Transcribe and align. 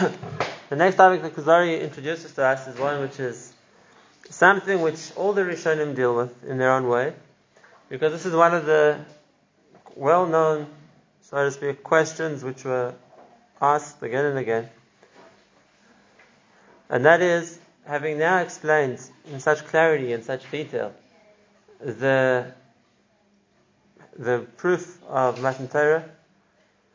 the 0.70 0.76
next 0.76 0.96
topic 0.96 1.20
that 1.20 1.34
Kuzari 1.34 1.82
introduces 1.82 2.32
to 2.32 2.44
us 2.44 2.66
is 2.66 2.78
one 2.78 3.02
which 3.02 3.20
is 3.20 3.52
something 4.30 4.80
which 4.80 5.12
all 5.14 5.34
the 5.34 5.42
Rishonim 5.42 5.94
deal 5.94 6.16
with 6.16 6.44
in 6.44 6.56
their 6.56 6.72
own 6.72 6.88
way, 6.88 7.12
because 7.90 8.12
this 8.12 8.24
is 8.24 8.34
one 8.34 8.54
of 8.54 8.64
the 8.64 8.98
well-known, 9.96 10.66
so 11.20 11.44
to 11.44 11.50
speak, 11.50 11.82
questions 11.82 12.42
which 12.42 12.64
were 12.64 12.94
asked 13.60 14.02
again 14.02 14.24
and 14.24 14.38
again. 14.38 14.70
And 16.88 17.04
that 17.04 17.20
is, 17.20 17.58
having 17.86 18.18
now 18.18 18.38
explained 18.38 19.00
in 19.30 19.40
such 19.40 19.66
clarity 19.66 20.14
and 20.14 20.24
such 20.24 20.50
detail 20.50 20.94
the 21.78 22.52
the 24.16 24.46
proof 24.56 24.98
of 25.08 25.42
Matan 25.42 25.68
Torah, 25.68 26.04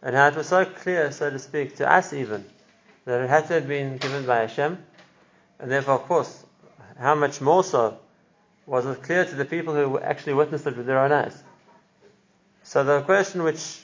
and 0.01 0.15
how 0.15 0.27
it 0.27 0.35
was 0.35 0.47
so 0.47 0.65
clear, 0.65 1.11
so 1.11 1.29
to 1.29 1.39
speak, 1.39 1.75
to 1.77 1.91
us 1.91 2.13
even, 2.13 2.45
that 3.05 3.21
it 3.21 3.29
had 3.29 3.47
to 3.47 3.53
have 3.53 3.67
been 3.67 3.97
given 3.97 4.25
by 4.25 4.41
Hashem, 4.41 4.77
and 5.59 5.71
therefore, 5.71 5.95
of 5.95 6.03
course, 6.03 6.43
how 6.99 7.15
much 7.15 7.39
more 7.39 7.63
so 7.63 7.99
was 8.65 8.85
it 8.85 9.03
clear 9.03 9.25
to 9.25 9.35
the 9.35 9.45
people 9.45 9.75
who 9.75 9.99
actually 9.99 10.33
witnessed 10.33 10.65
it 10.65 10.75
with 10.75 10.87
their 10.87 10.99
own 10.99 11.11
eyes. 11.11 11.43
So 12.63 12.83
the 12.83 13.01
question 13.01 13.43
which 13.43 13.79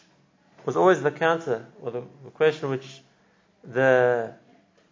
was 0.66 0.76
always 0.76 1.02
the 1.02 1.12
counter, 1.12 1.66
or 1.82 1.92
the, 1.92 2.02
question 2.34 2.70
which 2.70 3.02
the 3.64 4.34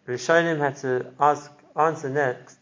Rishonim 0.08 0.60
had 0.60 0.78
to 0.78 1.08
ask, 1.20 1.52
answer 1.76 2.10
next, 2.10 2.58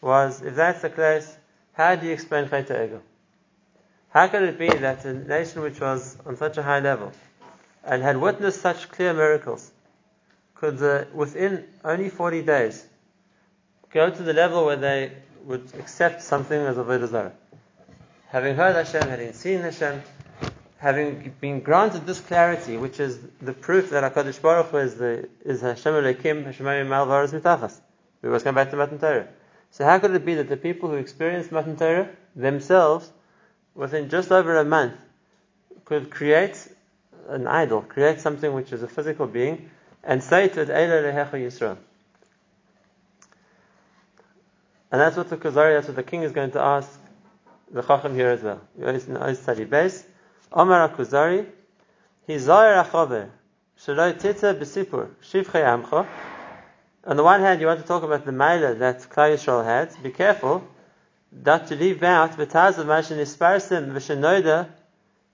was, 0.00 0.40
if 0.42 0.54
that's 0.54 0.80
the 0.80 0.90
case, 0.90 1.36
how 1.74 1.96
do 1.96 2.06
you 2.06 2.12
explain 2.12 2.46
Chayta 2.46 2.70
Egel? 2.70 3.00
How 4.08 4.26
could 4.28 4.42
it 4.42 4.58
be 4.58 4.68
that 4.68 5.04
a 5.04 5.12
nation 5.12 5.62
which 5.62 5.80
was 5.80 6.16
on 6.24 6.36
such 6.36 6.56
a 6.56 6.62
high 6.62 6.80
level 6.80 7.12
and 7.84 8.02
had 8.02 8.16
witnessed 8.16 8.60
such 8.60 8.88
clear 8.90 9.12
miracles 9.12 9.70
could, 10.60 10.82
uh, 10.82 11.06
within 11.14 11.64
only 11.84 12.10
40 12.10 12.42
days, 12.42 12.86
go 13.90 14.10
to 14.10 14.22
the 14.22 14.34
level 14.34 14.66
where 14.66 14.76
they 14.76 15.12
would 15.44 15.72
accept 15.78 16.22
something 16.22 16.60
as 16.60 16.76
a 16.76 16.84
Avodah 16.84 17.32
Having 18.28 18.56
heard 18.56 18.76
Hashem, 18.76 19.08
having 19.08 19.32
seen 19.32 19.60
Hashem, 19.60 20.02
having 20.76 21.34
been 21.40 21.60
granted 21.60 22.06
this 22.06 22.20
clarity, 22.20 22.76
which 22.76 23.00
is 23.00 23.18
the 23.40 23.54
proof 23.54 23.90
that 23.90 24.04
HaKadosh 24.04 24.42
Baruch 24.42 24.66
Hu 24.66 24.76
is, 24.76 24.94
the, 24.96 25.28
is 25.44 25.62
Hashem 25.62 25.94
Elohim, 25.94 26.44
Hashem 26.44 26.88
Mal 26.88 27.06
Mitachas. 27.06 27.80
We 28.20 28.28
must 28.28 28.44
come 28.44 28.54
back 28.54 28.70
to 28.70 28.76
Matan 28.76 28.98
Torah. 28.98 29.28
So 29.70 29.84
how 29.86 29.98
could 29.98 30.14
it 30.14 30.26
be 30.26 30.34
that 30.34 30.48
the 30.48 30.58
people 30.58 30.90
who 30.90 30.96
experienced 30.96 31.50
Matan 31.50 31.76
Torah 31.76 32.10
themselves 32.36 33.10
within 33.74 34.10
just 34.10 34.30
over 34.30 34.58
a 34.58 34.64
month, 34.64 34.94
could 35.86 36.10
create 36.10 36.68
an 37.28 37.46
idol, 37.46 37.80
create 37.80 38.20
something 38.20 38.52
which 38.52 38.72
is 38.72 38.82
a 38.82 38.88
physical 38.88 39.26
being, 39.26 39.70
and 40.02 40.20
it, 40.20 40.54
Eila 40.54 41.02
lehecha 41.04 41.32
Yisrael. 41.32 41.76
And 44.92 45.00
that's 45.00 45.16
what 45.16 45.28
the 45.28 45.36
Kuzari, 45.36 45.76
that's 45.76 45.86
what 45.86 45.96
the 45.96 46.02
king 46.02 46.22
is 46.22 46.32
going 46.32 46.50
to 46.52 46.60
ask 46.60 46.98
the 47.70 47.82
Chacham 47.82 48.14
here 48.14 48.30
as 48.30 48.42
well. 48.42 48.60
In 48.78 49.36
study 49.36 49.64
base, 49.64 50.04
Omar 50.52 50.88
Kuzari, 50.88 51.46
Hizayer 52.28 52.84
Achover, 52.84 53.30
Shaloi 53.78 54.18
Tita 54.20 54.54
Besipur, 54.54 55.10
Shivchei 55.22 55.62
Amcha. 55.62 56.06
On 57.06 57.16
the 57.16 57.22
one 57.22 57.40
hand, 57.40 57.60
you 57.60 57.66
want 57.66 57.80
to 57.80 57.86
talk 57.86 58.02
about 58.02 58.24
the 58.24 58.32
Maila 58.32 58.78
that 58.80 59.00
Klal 59.02 59.34
Yisrael 59.34 59.64
had. 59.64 60.02
Be 60.02 60.10
careful 60.10 60.66
that 61.32 61.68
to 61.68 61.76
leave 61.76 62.02
out 62.02 62.32
v'taz 62.32 62.78
of 62.78 62.86
mashin 62.86 63.18
isparsim 63.18 63.92
v'shenoida 63.92 64.68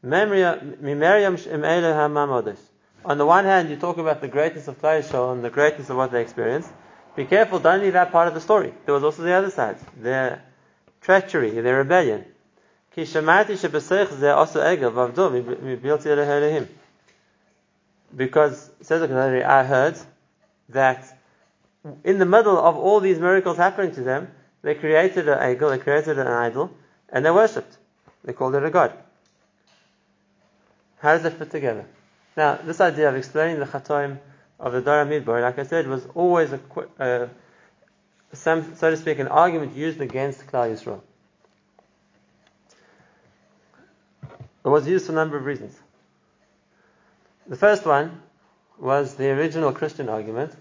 mimeriam 0.04 1.46
im 1.46 1.62
elu 1.62 1.92
hamamodes. 1.94 2.58
On 3.06 3.16
the 3.18 3.24
one 3.24 3.44
hand, 3.44 3.70
you 3.70 3.76
talk 3.76 3.98
about 3.98 4.20
the 4.20 4.26
greatness 4.26 4.66
of 4.66 4.82
Klal 4.82 5.32
and 5.32 5.44
the 5.44 5.48
greatness 5.48 5.88
of 5.90 5.96
what 5.96 6.10
they 6.10 6.20
experienced. 6.20 6.68
Be 7.14 7.24
careful, 7.24 7.60
don't 7.60 7.80
leave 7.80 7.94
out 7.94 8.10
part 8.10 8.26
of 8.26 8.34
the 8.34 8.40
story. 8.40 8.74
There 8.84 8.94
was 8.94 9.04
also 9.04 9.22
the 9.22 9.32
other 9.32 9.50
side, 9.50 9.76
their 9.96 10.42
treachery, 11.02 11.50
their 11.50 11.76
rebellion. 11.76 12.24
Because, 18.16 18.70
says 18.80 19.08
the 19.08 19.44
I 19.46 19.62
heard 19.62 19.96
that 20.70 21.18
in 22.02 22.18
the 22.18 22.26
middle 22.26 22.58
of 22.58 22.76
all 22.76 22.98
these 22.98 23.20
miracles 23.20 23.56
happening 23.56 23.94
to 23.94 24.02
them, 24.02 24.32
they 24.62 24.74
created 24.74 25.28
an 25.28 25.38
idol, 25.38 25.70
they 25.70 25.78
created 25.78 26.18
an 26.18 26.26
idol, 26.26 26.72
and 27.08 27.24
they 27.24 27.30
worshipped. 27.30 27.78
They 28.24 28.32
called 28.32 28.56
it 28.56 28.64
a 28.64 28.70
god. 28.70 28.92
How 30.98 31.12
does 31.12 31.22
that 31.22 31.38
fit 31.38 31.52
together? 31.52 31.86
Now, 32.36 32.56
this 32.56 32.80
idea 32.80 33.08
of 33.08 33.16
explaining 33.16 33.60
the 33.60 33.66
chatoim 33.66 34.18
of 34.60 34.72
the 34.72 34.80
Dara 34.80 35.06
Midbar, 35.06 35.40
like 35.40 35.58
I 35.58 35.64
said, 35.64 35.86
was 35.86 36.06
always 36.14 36.52
a, 36.52 36.60
uh, 36.98 37.28
some, 38.32 38.76
so 38.76 38.90
to 38.90 38.96
speak, 38.96 39.18
an 39.18 39.28
argument 39.28 39.74
used 39.74 40.00
against 40.00 40.46
Klal 40.46 40.70
Yisrael. 40.70 41.00
It 44.64 44.68
was 44.68 44.86
used 44.86 45.06
for 45.06 45.12
a 45.12 45.14
number 45.14 45.36
of 45.36 45.44
reasons. 45.44 45.78
The 47.46 47.56
first 47.56 47.86
one 47.86 48.20
was 48.78 49.14
the 49.14 49.30
original 49.30 49.72
Christian 49.72 50.08
argument, 50.08 50.52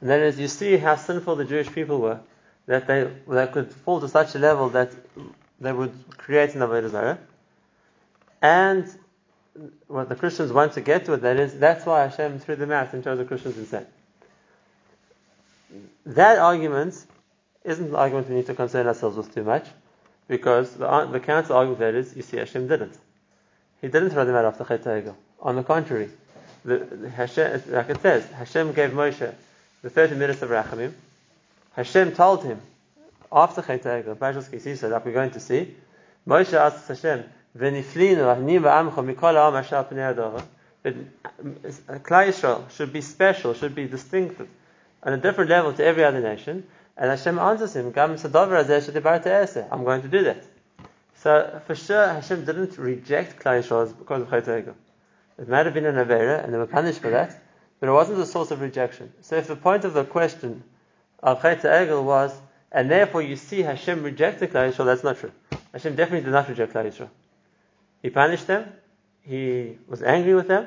and 0.00 0.10
that 0.10 0.20
is, 0.20 0.38
you 0.38 0.48
see 0.48 0.76
how 0.76 0.96
sinful 0.96 1.36
the 1.36 1.44
Jewish 1.44 1.70
people 1.70 2.00
were 2.00 2.20
that 2.66 2.86
they 2.86 3.10
that 3.28 3.52
could 3.52 3.72
fall 3.72 4.00
to 4.00 4.08
such 4.08 4.34
a 4.34 4.38
level 4.38 4.70
that 4.70 4.90
they 5.60 5.72
would 5.72 5.92
create 6.16 6.54
an 6.54 6.60
avodah 6.62 6.90
zarah. 6.90 7.18
And 8.42 8.88
what 9.86 10.08
the 10.08 10.16
Christians 10.16 10.52
want 10.52 10.72
to 10.72 10.80
get 10.80 11.04
to 11.06 11.16
that 11.16 11.38
is, 11.38 11.58
that's 11.58 11.86
why 11.86 12.02
Hashem 12.06 12.40
threw 12.40 12.56
them 12.56 12.72
out 12.72 12.92
and 12.92 13.04
chose 13.04 13.18
the 13.18 13.24
Christians 13.24 13.56
instead. 13.56 13.86
That 16.06 16.38
argument 16.38 17.04
isn't 17.64 17.90
the 17.90 17.96
argument 17.96 18.28
we 18.28 18.36
need 18.36 18.46
to 18.46 18.54
concern 18.54 18.86
ourselves 18.86 19.16
with 19.16 19.34
too 19.34 19.44
much, 19.44 19.66
because 20.28 20.74
the, 20.74 21.06
the 21.06 21.20
counter 21.20 21.54
argument 21.54 21.80
that 21.80 21.94
is, 21.94 22.16
you 22.16 22.22
see, 22.22 22.36
Hashem 22.36 22.68
didn't. 22.68 22.96
He 23.80 23.88
didn't 23.88 24.10
throw 24.10 24.24
them 24.24 24.34
out 24.34 24.44
after 24.44 24.64
Chet 24.64 25.14
On 25.40 25.56
the 25.56 25.62
contrary, 25.62 26.10
the, 26.64 26.78
the 26.78 27.10
Hashem, 27.10 27.62
like 27.68 27.90
it 27.90 28.00
says, 28.00 28.26
Hashem 28.30 28.72
gave 28.72 28.90
Moshe 28.90 29.34
the 29.82 29.90
30 29.90 30.16
minutes 30.16 30.42
of 30.42 30.50
Rachamim, 30.50 30.92
Hashem 31.76 32.12
told 32.12 32.44
him 32.44 32.60
after 33.30 33.62
Chet 33.62 33.82
Kisisa, 33.82 34.90
that 34.90 35.04
we're 35.04 35.12
going 35.12 35.30
to 35.30 35.40
see, 35.40 35.74
Moshe 36.26 36.54
asks 36.54 36.88
Hashem, 36.88 37.24
"V'niflinu 37.56 38.34
ahni 38.34 38.60
v'amcha 38.60 39.14
mikol 39.14 39.34
ha'am 39.34 39.54
asher 39.56 39.84
pnei 39.90 40.14
adara." 40.14 40.42
That 40.82 40.94
Yisrael 42.02 42.70
should 42.70 42.92
be 42.92 43.00
special, 43.00 43.54
should 43.54 43.74
be 43.74 43.86
distinct 43.86 44.40
on 45.02 45.12
a 45.12 45.16
different 45.16 45.50
level 45.50 45.72
to 45.72 45.84
every 45.84 46.04
other 46.04 46.20
nation. 46.20 46.66
And 46.96 47.10
Hashem 47.10 47.38
answers 47.38 47.74
him, 47.74 47.90
"Gam 47.90 48.16
sadavar 48.16 48.64
azeh 48.64 49.68
I'm 49.70 49.84
going 49.84 50.02
to 50.02 50.08
do 50.08 50.24
that. 50.24 50.44
So 51.16 51.60
for 51.66 51.74
sure, 51.74 52.06
Hashem 52.06 52.44
didn't 52.44 52.76
reject 52.76 53.42
Klal 53.42 53.62
Yisrael 53.62 53.96
because 53.98 54.22
of 54.22 54.28
Egel. 54.28 54.74
It 55.38 55.48
might 55.48 55.64
have 55.64 55.74
been 55.74 55.86
an 55.86 55.96
avera, 55.96 56.44
and 56.44 56.52
they 56.52 56.58
were 56.58 56.66
punished 56.66 57.00
for 57.00 57.10
that, 57.10 57.40
but 57.80 57.88
it 57.88 57.92
wasn't 57.92 58.18
the 58.18 58.26
source 58.26 58.50
of 58.50 58.60
rejection. 58.60 59.12
So 59.22 59.36
if 59.36 59.46
the 59.48 59.56
point 59.56 59.84
of 59.84 59.94
the 59.94 60.04
question 60.04 60.62
of 61.22 61.40
Egel 61.40 62.04
was, 62.04 62.38
and 62.70 62.90
therefore 62.90 63.22
you 63.22 63.36
see 63.36 63.62
Hashem 63.62 64.02
rejected 64.02 64.52
Klal 64.52 64.70
Yisrael, 64.70 64.84
that's 64.84 65.02
not 65.02 65.16
true. 65.18 65.32
Hashem 65.72 65.96
definitely 65.96 66.24
did 66.24 66.32
not 66.32 66.48
reject 66.48 66.74
Klal 66.74 66.84
Yisrael. 66.84 67.08
He 68.04 68.10
punished 68.10 68.46
them, 68.46 68.70
he 69.22 69.78
was 69.88 70.02
angry 70.02 70.34
with 70.34 70.46
them, 70.46 70.66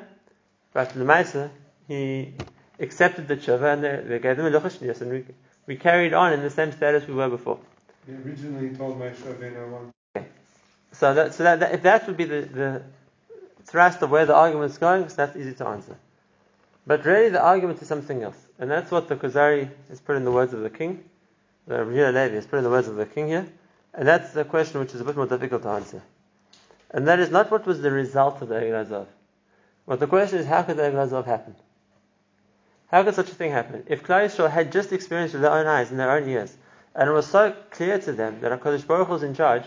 but 0.72 0.88
Lemaisa, 0.94 1.50
he 1.86 2.34
accepted 2.80 3.28
the 3.28 3.36
tshuva 3.36 3.74
and 3.74 3.84
they, 3.84 4.02
they 4.08 4.18
gave 4.18 4.36
them 4.36 4.46
a 4.46 4.50
luchashnias, 4.50 5.02
and 5.02 5.12
we, 5.12 5.24
we 5.64 5.76
carried 5.76 6.14
on 6.14 6.32
in 6.32 6.42
the 6.42 6.50
same 6.50 6.72
status 6.72 7.06
we 7.06 7.14
were 7.14 7.28
before. 7.28 7.60
He 8.08 8.14
originally 8.14 8.74
told 8.74 8.98
Moshe 8.98 9.20
one. 9.70 9.92
Okay. 10.16 10.26
So 10.90 11.14
that, 11.14 11.32
so 11.32 11.44
that, 11.44 11.60
that, 11.60 11.74
if 11.74 11.82
that 11.84 12.08
would 12.08 12.16
be 12.16 12.24
the, 12.24 12.40
the 12.40 12.82
thrust 13.66 14.02
of 14.02 14.10
where 14.10 14.26
the 14.26 14.34
argument 14.34 14.72
is 14.72 14.78
going, 14.78 15.08
so 15.08 15.14
that's 15.14 15.36
easy 15.36 15.54
to 15.54 15.66
answer. 15.68 15.96
But 16.88 17.04
really, 17.04 17.28
the 17.28 17.40
argument 17.40 17.80
is 17.80 17.86
something 17.86 18.20
else. 18.20 18.48
And 18.58 18.68
that's 18.68 18.90
what 18.90 19.06
the 19.06 19.14
Kuzari 19.14 19.70
has 19.90 20.00
put 20.00 20.16
in 20.16 20.24
the 20.24 20.32
words 20.32 20.54
of 20.54 20.62
the 20.62 20.70
king. 20.70 21.04
The 21.68 21.74
Ravina 21.76 22.08
Levi 22.08 22.34
has 22.34 22.46
put 22.48 22.56
in 22.56 22.64
the 22.64 22.70
words 22.70 22.88
of 22.88 22.96
the 22.96 23.06
king 23.06 23.28
here. 23.28 23.46
And 23.94 24.08
that's 24.08 24.32
the 24.32 24.44
question 24.44 24.80
which 24.80 24.92
is 24.92 25.00
a 25.00 25.04
bit 25.04 25.14
more 25.14 25.26
difficult 25.26 25.62
to 25.62 25.68
answer. 25.68 26.02
And 26.90 27.06
that 27.08 27.18
is 27.18 27.30
not 27.30 27.50
what 27.50 27.66
was 27.66 27.80
the 27.80 27.90
result 27.90 28.40
of 28.40 28.48
the 28.48 28.54
Egel 28.54 28.80
Azov. 28.80 29.08
But 29.86 30.00
the 30.00 30.06
question 30.06 30.38
is, 30.38 30.46
how 30.46 30.62
could 30.62 30.76
the 30.76 30.82
Egel 30.82 31.02
Azov 31.02 31.26
happen? 31.26 31.54
How 32.88 33.02
could 33.02 33.14
such 33.14 33.30
a 33.30 33.34
thing 33.34 33.50
happen? 33.50 33.84
If 33.86 34.02
Klal 34.02 34.24
Yisrael 34.24 34.50
had 34.50 34.72
just 34.72 34.92
experienced 34.92 35.34
with 35.34 35.42
their 35.42 35.52
own 35.52 35.66
eyes 35.66 35.90
and 35.90 36.00
their 36.00 36.10
own 36.10 36.28
ears, 36.28 36.56
and 36.94 37.08
it 37.08 37.12
was 37.12 37.26
so 37.26 37.54
clear 37.70 37.98
to 37.98 38.12
them 38.12 38.40
that 38.40 38.58
HaKadosh 38.58 38.86
Baruch 38.86 39.08
was 39.08 39.22
in 39.22 39.34
charge, 39.34 39.64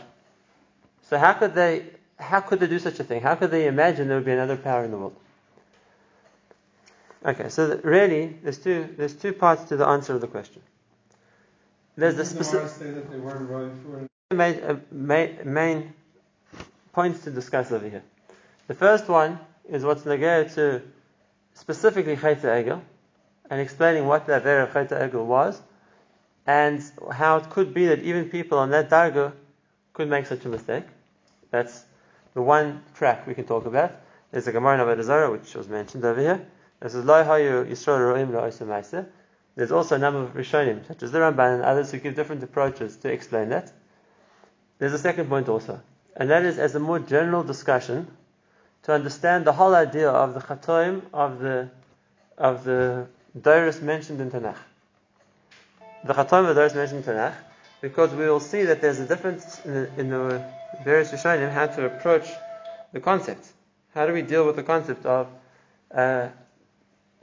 so 1.09 1.17
how 1.17 1.33
could 1.33 1.53
they, 1.53 1.85
how 2.17 2.39
could 2.39 2.59
they 2.59 2.67
do 2.67 2.79
such 2.79 2.99
a 2.99 3.03
thing? 3.03 3.21
How 3.21 3.35
could 3.35 3.51
they 3.51 3.67
imagine 3.67 4.07
there 4.07 4.17
would 4.17 4.25
be 4.25 4.31
another 4.31 4.57
power 4.57 4.83
in 4.83 4.91
the 4.91 4.97
world? 4.97 5.15
Okay, 7.23 7.49
so 7.49 7.79
really, 7.83 8.37
there's 8.41 8.57
two 8.57 8.89
there's 8.97 9.13
two 9.13 9.31
parts 9.31 9.65
to 9.65 9.77
the 9.77 9.85
answer 9.85 10.15
of 10.15 10.21
the 10.21 10.27
question. 10.27 10.61
There's 11.95 12.15
the 12.15 12.25
specific 12.25 12.71
main, 14.31 14.63
uh, 14.63 14.79
main, 14.91 15.39
main 15.43 15.93
points 16.93 17.23
to 17.23 17.31
discuss 17.31 17.71
over 17.71 17.87
here. 17.87 18.03
The 18.67 18.73
first 18.73 19.07
one 19.07 19.39
is 19.69 19.83
what's 19.83 20.05
negated 20.05 20.53
to 20.55 20.81
specifically 21.53 22.15
Chayta 22.15 22.43
Egel, 22.43 22.81
and 23.49 23.59
explaining 23.59 24.07
what 24.07 24.25
the 24.25 24.33
Avera 24.33 24.63
of 24.63 24.69
Chayta 24.69 25.09
Egel 25.09 25.25
was, 25.25 25.61
and 26.47 26.81
how 27.11 27.37
it 27.37 27.49
could 27.49 27.73
be 27.73 27.87
that 27.87 27.99
even 27.99 28.29
people 28.29 28.57
on 28.57 28.71
that 28.71 28.89
Darga 28.89 29.33
could 29.93 30.09
make 30.09 30.25
such 30.25 30.45
a 30.45 30.49
mistake. 30.49 30.85
That's 31.51 31.83
the 32.33 32.41
one 32.41 32.83
track 32.95 33.27
we 33.27 33.33
can 33.33 33.45
talk 33.45 33.65
about. 33.65 33.91
There's 34.31 34.47
a 34.47 34.51
Gemara 34.51 34.91
in 34.91 34.97
Avodah 34.97 35.31
which 35.31 35.53
was 35.53 35.67
mentioned 35.67 36.05
over 36.05 36.19
here. 36.19 36.47
This 36.79 36.95
is 36.95 37.03
Lo 37.05 37.23
Yisrael 37.23 37.99
Ro'im 37.99 38.31
Lo 38.31 39.05
There's 39.55 39.71
also 39.71 39.95
a 39.95 39.99
number 39.99 40.23
of 40.23 40.33
Rishonim, 40.33 40.87
such 40.87 41.03
as 41.03 41.11
the 41.11 41.19
Ramban 41.19 41.55
and 41.55 41.63
others, 41.63 41.91
who 41.91 41.99
give 41.99 42.15
different 42.15 42.41
approaches 42.41 42.95
to 42.97 43.11
explain 43.11 43.49
that. 43.49 43.71
There's 44.79 44.93
a 44.93 44.97
second 44.97 45.27
point 45.27 45.49
also, 45.49 45.81
and 46.15 46.29
that 46.29 46.43
is 46.43 46.57
as 46.59 46.75
a 46.75 46.79
more 46.79 46.99
general 46.99 47.43
discussion 47.43 48.07
to 48.83 48.93
understand 48.93 49.45
the 49.45 49.53
whole 49.53 49.75
idea 49.75 50.09
of 50.09 50.33
the 50.33 50.39
chatoim 50.39 51.01
of 51.13 51.39
the 51.39 51.69
of 52.37 52.63
the 52.63 53.07
Doris 53.39 53.81
mentioned 53.81 54.19
in 54.19 54.31
Tanakh. 54.31 54.57
The 56.03 56.13
chatoim 56.13 56.41
of 56.41 56.47
the 56.47 56.53
Doris 56.55 56.73
mentioned 56.73 57.05
in 57.05 57.13
Tanakh, 57.13 57.35
because 57.81 58.11
we 58.11 58.25
will 58.25 58.39
see 58.39 58.63
that 58.63 58.81
there's 58.81 58.99
a 58.99 59.05
difference 59.05 59.63
in 59.63 59.73
the, 59.73 59.99
in 59.99 60.09
the 60.09 60.43
various 60.83 61.11
Rishonim 61.11 61.51
how 61.51 61.67
to 61.67 61.85
approach 61.85 62.27
the 62.91 62.99
concept. 62.99 63.47
How 63.93 64.07
do 64.07 64.13
we 64.13 64.21
deal 64.21 64.45
with 64.45 64.55
the 64.55 64.63
concept 64.63 65.05
of 65.05 65.27
uh, 65.93 66.29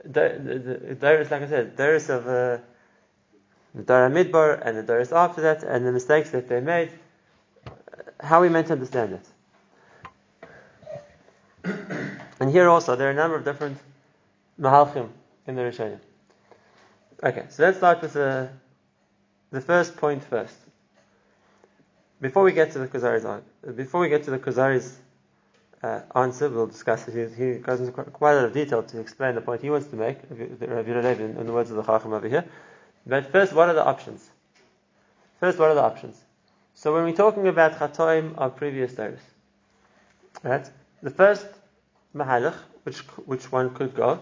Doris, 0.09 1.31
like 1.31 1.41
I 1.41 1.47
said, 1.47 1.75
Doris 1.75 2.09
of 2.09 2.27
uh, 2.27 2.57
the 3.75 3.83
Dara 3.83 4.09
Midbar 4.09 4.61
and 4.63 4.77
the 4.77 4.83
Doris 4.83 5.11
after 5.11 5.41
that, 5.41 5.63
and 5.63 5.85
the 5.85 5.91
mistakes 5.91 6.29
that 6.31 6.47
they 6.47 6.61
made? 6.61 6.91
How 8.19 8.41
we 8.41 8.49
meant 8.49 8.67
to 8.67 8.73
understand 8.73 9.13
it? 9.13 9.25
and 12.39 12.51
here 12.51 12.67
also, 12.67 12.95
there 12.95 13.07
are 13.07 13.11
a 13.11 13.15
number 13.15 13.37
of 13.37 13.45
different 13.45 13.77
mahalchim 14.59 15.09
in 15.47 15.55
the 15.55 15.61
Rishonim. 15.61 15.99
Okay, 17.23 17.45
so 17.49 17.63
let's 17.63 17.77
start 17.77 18.01
with 18.01 18.13
the, 18.13 18.49
the 19.51 19.61
first 19.61 19.97
point 19.97 20.23
first. 20.23 20.55
Before 22.21 22.43
we 22.43 22.51
get 22.51 22.71
to 22.73 22.79
the 22.79 22.87
Kuzari's 22.87 23.43
before 23.75 24.01
we 24.01 24.09
get 24.09 24.23
to 24.23 24.31
the 24.31 24.91
uh, 25.81 26.01
answer, 26.15 26.49
we'll 26.49 26.67
discuss 26.67 27.07
it. 27.07 27.31
He, 27.37 27.43
he 27.43 27.59
goes 27.59 27.79
into 27.79 27.91
quite 27.91 28.33
a 28.33 28.35
lot 28.35 28.45
of 28.45 28.53
detail 28.53 28.83
to 28.83 28.99
explain 28.99 29.35
the 29.35 29.41
point 29.41 29.61
he 29.61 29.69
wants 29.69 29.87
to 29.87 29.95
make, 29.95 30.17
in, 30.29 30.57
in 30.59 31.47
the 31.47 31.53
words 31.53 31.71
of 31.71 31.77
the 31.77 31.83
Chacham 31.83 32.11
over 32.11 32.27
here. 32.27 32.43
But 33.05 33.31
first, 33.31 33.53
what 33.53 33.69
are 33.69 33.73
the 33.73 33.85
options? 33.85 34.29
First, 35.39 35.57
what 35.57 35.69
are 35.69 35.75
the 35.75 35.83
options? 35.83 36.21
So 36.79 36.93
when 36.93 37.03
we're 37.03 37.11
talking 37.11 37.45
about 37.49 37.73
chatoim 37.73 38.37
of 38.37 38.55
previous 38.55 38.93
days, 38.93 39.19
right? 40.43 40.65
The 41.03 41.09
first 41.09 41.45
mahalach, 42.15 42.55
which 42.83 42.99
which 43.31 43.51
one 43.51 43.73
could 43.73 43.93
go, 43.93 44.21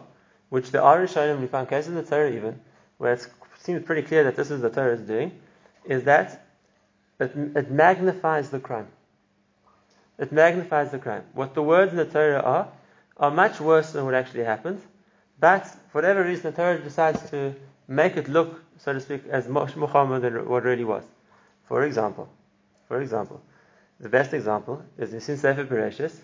which 0.50 0.71
the 0.71 0.81
are 0.81 0.98
Rishonim, 0.98 1.39
we 1.39 1.45
found 1.45 1.69
cases 1.69 1.89
in 1.89 1.94
the 1.94 2.01
Torah 2.01 2.31
even, 2.31 2.59
where 2.98 3.13
it 3.13 3.27
seems 3.59 3.86
pretty 3.86 4.01
clear 4.01 4.24
that 4.24 4.36
this 4.36 4.50
is 4.50 4.59
the 4.63 4.71
Torah 4.71 4.95
is 4.95 5.01
doing, 5.01 5.39
is 5.86 6.06
that 6.06 6.48
it, 7.19 7.31
it 7.36 7.69
magnifies 7.69 8.50
the 8.50 8.60
crime. 8.60 8.88
It 10.18 10.31
magnifies 10.31 10.89
the 10.89 10.98
crime. 10.98 11.25
What 11.33 11.53
the 11.53 11.62
words 11.62 11.92
in 11.92 11.98
the 11.98 12.06
Torah 12.06 12.42
are, 12.42 12.68
are 13.18 13.30
much 13.30 13.60
worse 13.62 13.92
than 13.92 14.03
what 14.03 14.15
actually 14.15 14.45
happens, 14.45 14.81
but 15.39 15.68
for 15.92 16.01
whatever 16.01 16.24
reason 16.24 16.50
the 16.50 16.57
Torah 16.57 16.80
decides 16.80 17.30
to 17.30 17.53
make 17.88 18.18
it 18.18 18.27
look, 18.27 18.63
so 18.80 18.94
to 18.94 19.00
speak, 19.00 19.27
as 19.30 19.48
much 19.48 19.75
more 19.75 20.19
than 20.19 20.50
what 20.50 20.63
really 20.63 20.86
was. 20.86 21.03
For 21.68 21.83
example, 21.83 22.30
for 22.88 23.01
example, 23.01 23.42
the 24.00 24.10
best 24.10 24.34
example 24.34 24.84
is 24.98 25.13
in 25.13 25.22
Sefer 25.22 25.66
Bereshis. 25.66 26.16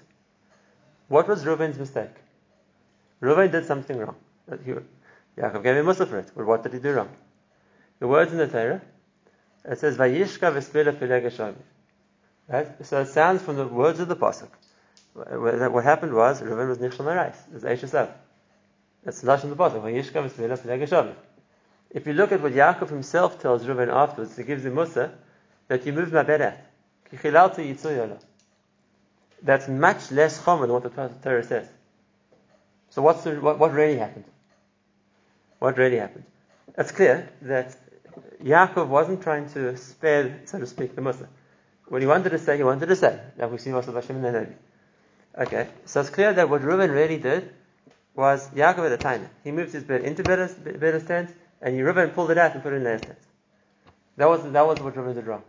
What 1.08 1.28
was 1.28 1.44
Reuven's 1.44 1.78
mistake? 1.78 2.16
Reuven 3.22 3.52
did 3.52 3.66
something 3.66 3.98
wrong. 3.98 4.16
Yaakov 4.50 5.64
gave 5.64 5.78
him 5.78 5.86
Mussar 5.86 6.08
for 6.08 6.20
it. 6.20 6.32
But 6.36 6.46
what 6.46 6.64
did 6.64 6.74
he 6.74 6.80
do 6.80 6.94
wrong? 6.94 7.10
The 8.00 8.08
words 8.08 8.32
in 8.32 8.38
the 8.38 8.48
Torah, 8.48 8.82
it 9.66 9.80
says, 9.80 9.98
Vayishka 9.98 10.52
v'spila 10.52 11.56
Right? 12.50 12.86
So 12.86 13.02
it 13.02 13.08
sounds 13.08 13.42
from 13.42 13.56
the 13.56 13.68
words 13.68 14.00
of 14.00 14.10
the 14.10 14.16
Pasuk. 14.16 14.50
What 15.14 15.84
happened 15.84 16.14
was, 16.14 16.42
Reuven 16.42 16.68
was 16.68 16.80
Nichshel 16.80 17.06
Marais. 17.06 17.34
It's. 17.54 17.92
That's 19.04 19.22
the 19.22 19.28
Lashon 19.28 19.50
the 19.50 19.56
Pasuk. 19.56 19.82
Vayishka 19.82 20.30
v'spila 20.30 21.16
If 21.92 22.06
you 22.08 22.14
look 22.14 22.32
at 22.32 22.42
what 22.42 22.52
Yaakov 22.52 22.90
himself 22.90 23.40
tells 23.40 23.66
Reuven 23.66 23.88
afterwards, 23.88 24.36
he 24.36 24.44
gives 24.44 24.66
him 24.66 24.76
Mussar, 24.76 25.12
that 25.68 25.86
you 25.86 25.94
moved 25.94 26.14
my 26.14 26.24
bed 26.24 26.42
at. 26.42 26.70
That's 29.44 29.68
much 29.68 30.12
less 30.12 30.40
common 30.42 30.70
than 30.70 30.82
what 30.82 30.84
the 30.84 31.10
Torah 31.22 31.44
says. 31.44 31.68
So 32.90 33.02
what's 33.02 33.24
the, 33.24 33.36
what, 33.42 33.60
what 33.60 33.74
really 33.74 33.98
happened? 33.98 34.26
What 35.60 35.78
really 35.78 35.98
happened? 35.98 36.26
It's 36.78 36.92
clear 36.92 37.30
that 37.44 37.76
Yaakov 38.44 38.88
wasn't 38.88 39.22
trying 39.22 39.50
to 39.50 39.78
spare, 39.78 40.42
so 40.46 40.60
to 40.60 40.68
speak, 40.68 40.96
the 40.96 41.02
Mussar. 41.02 41.28
What 41.88 42.02
he 42.02 42.08
wanted 42.08 42.30
to 42.32 42.40
say, 42.40 42.58
he 42.58 42.64
wanted 42.64 42.88
to 42.88 42.96
say. 42.96 43.20
We 43.50 43.58
see 43.58 43.70
Hashem. 43.72 44.56
Okay, 45.36 45.68
so 45.86 46.02
it's 46.02 46.10
clear 46.10 46.34
that 46.34 46.50
what 46.50 46.64
Reuben 46.64 46.92
really 46.92 47.18
did 47.18 47.54
was 48.16 48.48
Yaakov 48.50 48.86
at 48.86 48.90
the 48.90 48.98
time. 48.98 49.30
He 49.44 49.52
moved 49.52 49.74
his 49.74 49.84
bed 49.84 50.02
into 50.02 50.24
Bilhah's 50.24 51.04
tent, 51.06 51.34
and 51.62 51.78
Reuben 51.84 52.12
pulled 52.12 52.32
it 52.32 52.38
out 52.38 52.54
and 52.54 52.62
put 52.62 52.74
it 52.74 52.78
in 52.78 52.84
Leah's 52.84 53.02
tent. 53.02 53.18
That 54.18 54.30
was, 54.30 54.44
that 54.44 54.68
was 54.68 54.80
what 54.80 54.96
Reuben 54.96 55.16
did 55.16 55.26
wrong. 55.26 55.44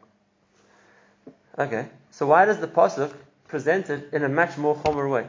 Okay, 1.57 1.89
so 2.11 2.27
why 2.27 2.45
does 2.47 2.59
the 2.59 2.67
pasuk 2.67 3.13
present 3.47 3.89
it 3.89 4.13
in 4.13 4.25
a 4.25 4.29
much 4.29 4.59
more 4.59 4.75
chomer 4.77 5.09
way? 5.09 5.27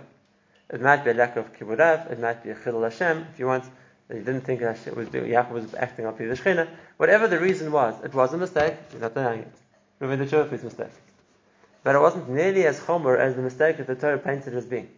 It 0.70 0.82
might 0.82 1.04
be 1.04 1.12
a 1.12 1.14
lack 1.14 1.36
of 1.36 1.54
kibbud 1.54 1.80
av, 1.80 2.12
it 2.12 2.20
might 2.20 2.44
be 2.44 2.50
a 2.50 2.56
chilul 2.56 2.84
Hashem, 2.84 3.28
if 3.32 3.40
you 3.40 3.46
want, 3.46 3.66
that 4.08 4.18
you 4.18 4.24
didn't 4.24 4.42
think 4.42 4.62
Hashem 4.62 4.96
was 4.96 5.10
doing, 5.10 5.32
Yaakov 5.32 5.52
was 5.52 5.76
acting 5.76 6.08
up 6.08 6.18
to 6.18 6.28
the 6.28 6.34
Shechina. 6.34 6.68
Whatever 6.98 7.28
the 7.28 7.40
reason 7.40 7.72
was, 7.72 7.96
it 8.04 8.14
was 8.14 8.34
a 8.34 8.38
mistake, 8.38 8.74
he's 8.92 9.02
not 9.02 9.14
denying 9.14 9.42
it. 9.42 9.54
Reuven 10.02 10.18
the 10.18 10.56
is 10.56 10.62
a 10.62 10.66
mistake. 10.66 10.92
But 11.84 11.96
it 11.96 12.00
wasn't 12.00 12.30
nearly 12.30 12.66
as 12.66 12.80
chomer 12.80 13.20
as 13.20 13.36
the 13.36 13.44
mistake 13.44 13.78
that 13.78 13.86
the 13.86 13.96
Torah 13.96 14.18
painted 14.18 14.56
as 14.56 14.66
being. 14.66 14.90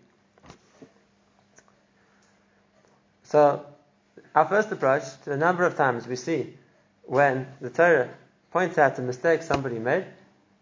So, 3.23 3.65
our 4.33 4.45
first 4.47 4.71
approach, 4.71 5.03
to 5.25 5.33
a 5.33 5.37
number 5.37 5.65
of 5.65 5.75
times 5.75 6.07
we 6.07 6.15
see 6.15 6.55
when 7.03 7.47
the 7.59 7.69
Torah 7.69 8.09
points 8.51 8.77
out 8.77 8.97
a 8.99 9.01
mistake 9.01 9.43
somebody 9.43 9.79
made, 9.79 10.05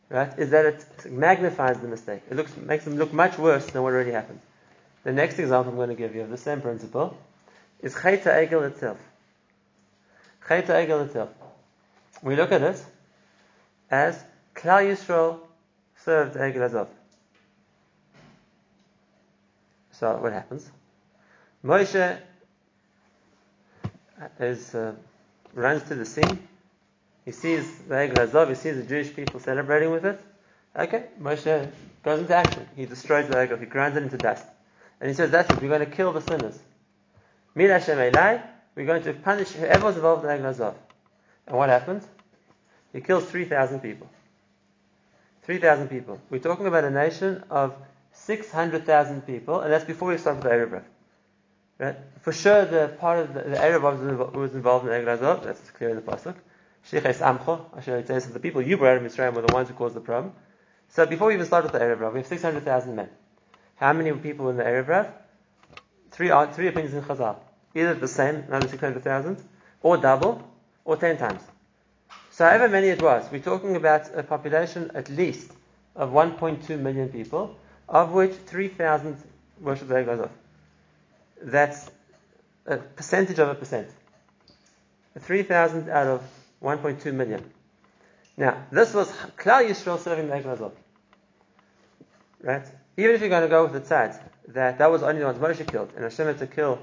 right, 0.10 0.38
is 0.38 0.52
that 0.52 0.66
it 0.66 1.12
magnifies 1.12 1.80
the 1.80 1.88
mistake. 1.88 2.22
It 2.30 2.36
looks, 2.36 2.56
makes 2.57 2.86
them 2.86 2.98
look 2.98 3.13
much 3.13 3.38
worse 3.38 3.66
than 3.68 3.84
what 3.84 3.94
already 3.94 4.12
happened. 4.12 4.40
The 5.04 5.12
next 5.12 5.40
example 5.40 5.72
I'm 5.72 5.78
going 5.78 5.90
to 5.90 5.96
give 5.96 6.16
you 6.16 6.22
of 6.22 6.30
the 6.30 6.38
same 6.38 6.62
principle 6.62 7.18
is 7.81 7.94
Chayta 7.94 8.28
Egel 8.28 8.68
itself. 8.68 8.98
Chayta 10.48 10.69
Egel 10.69 11.06
itself. 11.06 11.29
We 12.24 12.36
look 12.36 12.51
at 12.51 12.62
it 12.62 12.84
as 13.91 14.22
Klal 14.56 14.91
Yisrael 14.91 15.39
served 16.03 16.36
Egel 16.36 16.62
Azov. 16.62 16.88
So 19.91 20.18
what 20.18 20.34
happens? 20.34 20.70
Moshe 21.63 22.20
is, 24.39 24.75
uh, 24.75 24.94
runs 25.53 25.84
to 25.84 25.96
the 25.96 26.06
scene 26.06 26.48
he 27.25 27.32
sees 27.32 27.79
the 27.79 27.96
Egel 27.96 28.13
Hazov, 28.13 28.50
he 28.50 28.55
sees 28.55 28.75
the 28.75 28.84
Jewish 28.84 29.13
people 29.15 29.39
celebrating 29.39 29.91
with 29.91 30.05
it. 30.05 30.22
Okay, 30.77 31.05
Moshe 31.20 31.72
goes 32.03 32.20
into 32.20 32.36
action. 32.36 32.67
He 32.75 32.86
destroys 32.86 33.27
the 33.27 33.36
Egel, 33.36 33.60
he 33.60 33.65
grinds 33.65 33.98
it 33.98 34.03
into 34.03 34.17
dust. 34.17 34.46
And 35.01 35.10
he 35.10 35.15
says, 35.15 35.32
that's 35.32 35.50
it, 35.50 35.62
we're 35.62 35.70
going 35.70 35.79
to 35.89 35.96
kill 35.96 36.13
the 36.13 36.22
sinners. 36.22 36.58
Mil 37.55 37.70
Hashem 37.70 37.98
we're 38.75 38.86
going 38.86 39.03
to 39.03 39.13
punish 39.13 39.50
whoever 39.50 39.86
was 39.86 39.96
involved 39.96 40.24
in 40.25 40.29
Egel 40.29 40.53
Hazov. 40.53 40.75
And 41.48 41.58
what 41.58 41.70
happens? 41.70 42.05
He 42.94 43.01
kills 43.01 43.25
3,000 43.25 43.79
people. 43.79 44.10
3,000 45.44 45.88
people. 45.89 46.20
We're 46.29 46.39
talking 46.39 46.67
about 46.67 46.84
a 46.84 46.89
nation 46.89 47.44
of 47.50 47.75
600,000 48.13 49.25
people, 49.25 49.62
and 49.62 49.72
that's 49.72 49.86
before 49.86 50.10
we 50.10 50.17
start 50.17 50.38
with 50.38 50.46
the 50.46 50.50
Erev 50.50 50.84
Right? 51.77 51.96
For 52.22 52.32
sure, 52.32 52.65
the 52.65 52.96
part 53.00 53.20
of 53.20 53.34
the, 53.34 53.41
the 53.41 53.58
Erev 53.58 54.34
was 54.34 54.53
involved 54.53 54.88
in 54.88 54.91
Egel 54.91 55.17
Hazov, 55.17 55.44
that's 55.44 55.70
clear 55.72 55.89
in 55.89 55.98
the 55.98 56.01
Pasuk. 56.01 56.36
Amcho, 56.92 57.65
Asher 57.77 58.01
the 58.01 58.39
people 58.39 58.62
you 58.62 58.77
brought 58.77 58.98
of 58.98 59.04
Mitzrayim 59.04 59.34
were 59.34 59.42
the 59.42 59.54
ones 59.54 59.70
who 59.70 59.75
caused 59.75 59.96
the 59.96 60.01
problem. 60.01 60.34
So 60.89 61.06
before 61.06 61.27
we 61.27 61.34
even 61.34 61.46
start 61.46 61.63
with 61.63 61.74
the 61.74 61.80
Erev 61.80 62.00
Rav, 62.00 62.13
we 62.13 62.20
have 62.20 62.27
600,000 62.27 62.96
men. 62.96 63.10
How 63.75 63.92
many 63.94 64.12
people 64.13 64.50
in 64.50 64.58
the 64.58 64.63
Erev 64.63 64.88
Rav? 64.88 65.08
Three, 66.12 66.30
uh, 66.30 66.48
three 66.48 66.68
opinions 66.68 66.94
in 66.94 67.01
Chazal. 67.01 67.38
Either 67.74 67.96
the 67.96 68.08
same, 68.08 68.44
another 68.48 68.68
600,000, 68.68 69.44
or 69.82 69.98
double, 69.98 70.48
or 70.86 70.96
10 70.96 71.18
times. 71.18 71.42
So 72.32 72.46
however 72.46 72.70
many 72.70 72.88
it 72.88 73.01
was, 73.01 73.30
we're 73.32 73.39
talking 73.39 73.75
about 73.75 74.15
a 74.15 74.24
population 74.24 74.92
at 74.94 75.10
least 75.10 75.51
of 75.96 76.12
1.2 76.12 76.80
million 76.80 77.10
people, 77.10 77.58
of 77.89 78.12
which 78.12 78.34
3,000 78.34 79.18
worship 79.62 79.88
the 79.88 79.96
Egel 79.96 80.30
That's 81.42 81.89
a 82.65 82.77
percentage 82.77 83.39
of 83.39 83.50
a 83.50 83.56
percent. 83.56 83.89
3,000 85.20 85.89
out 85.89 86.08
of 86.08 86.22
1.2 86.62 87.13
million. 87.13 87.43
Now, 88.38 88.65
this 88.71 88.93
was 88.93 89.12
Klal 89.38 89.67
Yisrael 89.67 90.00
serving 90.00 90.27
the 90.27 90.35
Egel 90.35 90.71
Right? 92.41 92.65
Even 92.97 93.15
if 93.15 93.21
you're 93.21 93.29
going 93.29 93.43
to 93.43 93.47
go 93.47 93.65
with 93.65 93.74
the 93.74 93.81
tzad, 93.81 94.19
that 94.50 94.77
that 94.77 94.91
was 94.91 95.03
only 95.03 95.19
the 95.19 95.25
ones 95.25 95.39
Moshe 95.39 95.65
killed, 95.67 95.91
and 95.95 96.03
Hashem 96.03 96.27
had 96.27 96.38
to 96.39 96.47
kill 96.47 96.79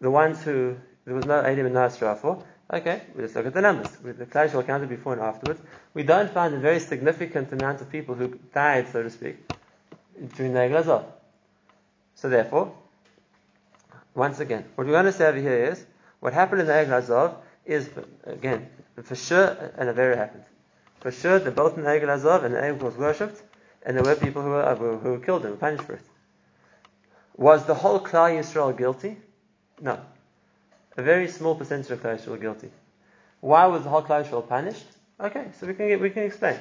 the 0.00 0.10
ones 0.10 0.42
who 0.42 0.76
There 1.04 1.14
was 1.14 1.26
no 1.26 1.42
Eidim 1.42 1.66
and 1.66 1.74
no 1.74 1.84
Asra 1.84 2.16
for. 2.16 2.42
Okay, 2.72 3.02
we 3.14 3.22
just 3.22 3.36
look 3.36 3.46
at 3.46 3.52
the 3.52 3.60
numbers. 3.60 3.90
The 4.02 4.24
Klal 4.24 4.48
Yisrael 4.48 4.66
counted 4.66 4.88
before 4.88 5.12
and 5.12 5.22
afterwards. 5.22 5.60
We 5.92 6.02
don't 6.02 6.30
find 6.30 6.54
a 6.54 6.58
very 6.58 6.80
significant 6.80 7.52
amount 7.52 7.82
of 7.82 7.90
people 7.90 8.14
who 8.14 8.38
died, 8.54 8.88
so 8.90 9.02
to 9.02 9.10
speak, 9.10 9.36
during 10.36 10.54
the 10.54 10.60
Egel 10.60 11.04
So 12.14 12.30
therefore, 12.30 12.74
once 14.14 14.40
again, 14.40 14.64
what 14.74 14.86
we're 14.86 14.94
going 14.94 15.04
to 15.04 15.12
say 15.12 15.26
over 15.26 15.38
here 15.38 15.72
is, 15.72 15.84
what 16.20 16.32
happened 16.32 16.62
in 16.62 16.66
the 16.66 16.72
Egel 16.72 17.36
is, 17.66 17.90
again, 18.24 18.68
for 19.02 19.14
sure 19.14 19.72
and 19.76 19.88
an 19.88 19.94
Avera 19.94 20.16
happened. 20.16 20.44
For 21.00 21.10
sure, 21.10 21.38
the 21.38 21.50
both 21.50 21.76
in 21.76 21.84
Egel 21.84 22.08
Azov 22.08 22.44
and 22.44 22.54
Egel 22.54 22.80
was 22.80 22.96
worshipped, 22.96 23.42
and 23.84 23.96
there 23.96 24.04
were 24.04 24.14
people 24.14 24.42
who 24.42 24.48
were, 24.48 24.62
uh, 24.62 24.74
who, 24.74 24.96
who 24.96 25.10
were 25.10 25.18
killed 25.18 25.42
and 25.42 25.52
were 25.52 25.58
punished 25.58 25.84
for 25.84 25.94
it. 25.94 26.02
Was 27.36 27.66
the 27.66 27.74
whole 27.74 28.00
Klal 28.00 28.38
Yisrael 28.38 28.76
guilty? 28.76 29.16
No. 29.80 30.00
A 30.96 31.02
very 31.02 31.28
small 31.28 31.54
percentage 31.54 31.90
of 31.90 32.00
Klal 32.00 32.18
Yisrael 32.18 32.40
guilty. 32.40 32.70
Why 33.40 33.66
was 33.66 33.82
the 33.82 33.90
whole 33.90 34.02
Klal 34.02 34.24
Yisrael 34.24 34.48
punished? 34.48 34.86
Okay, 35.20 35.48
so 35.58 35.66
we 35.66 35.74
can 35.74 35.88
get, 35.88 36.00
we 36.00 36.10
can 36.10 36.22
explain. 36.22 36.58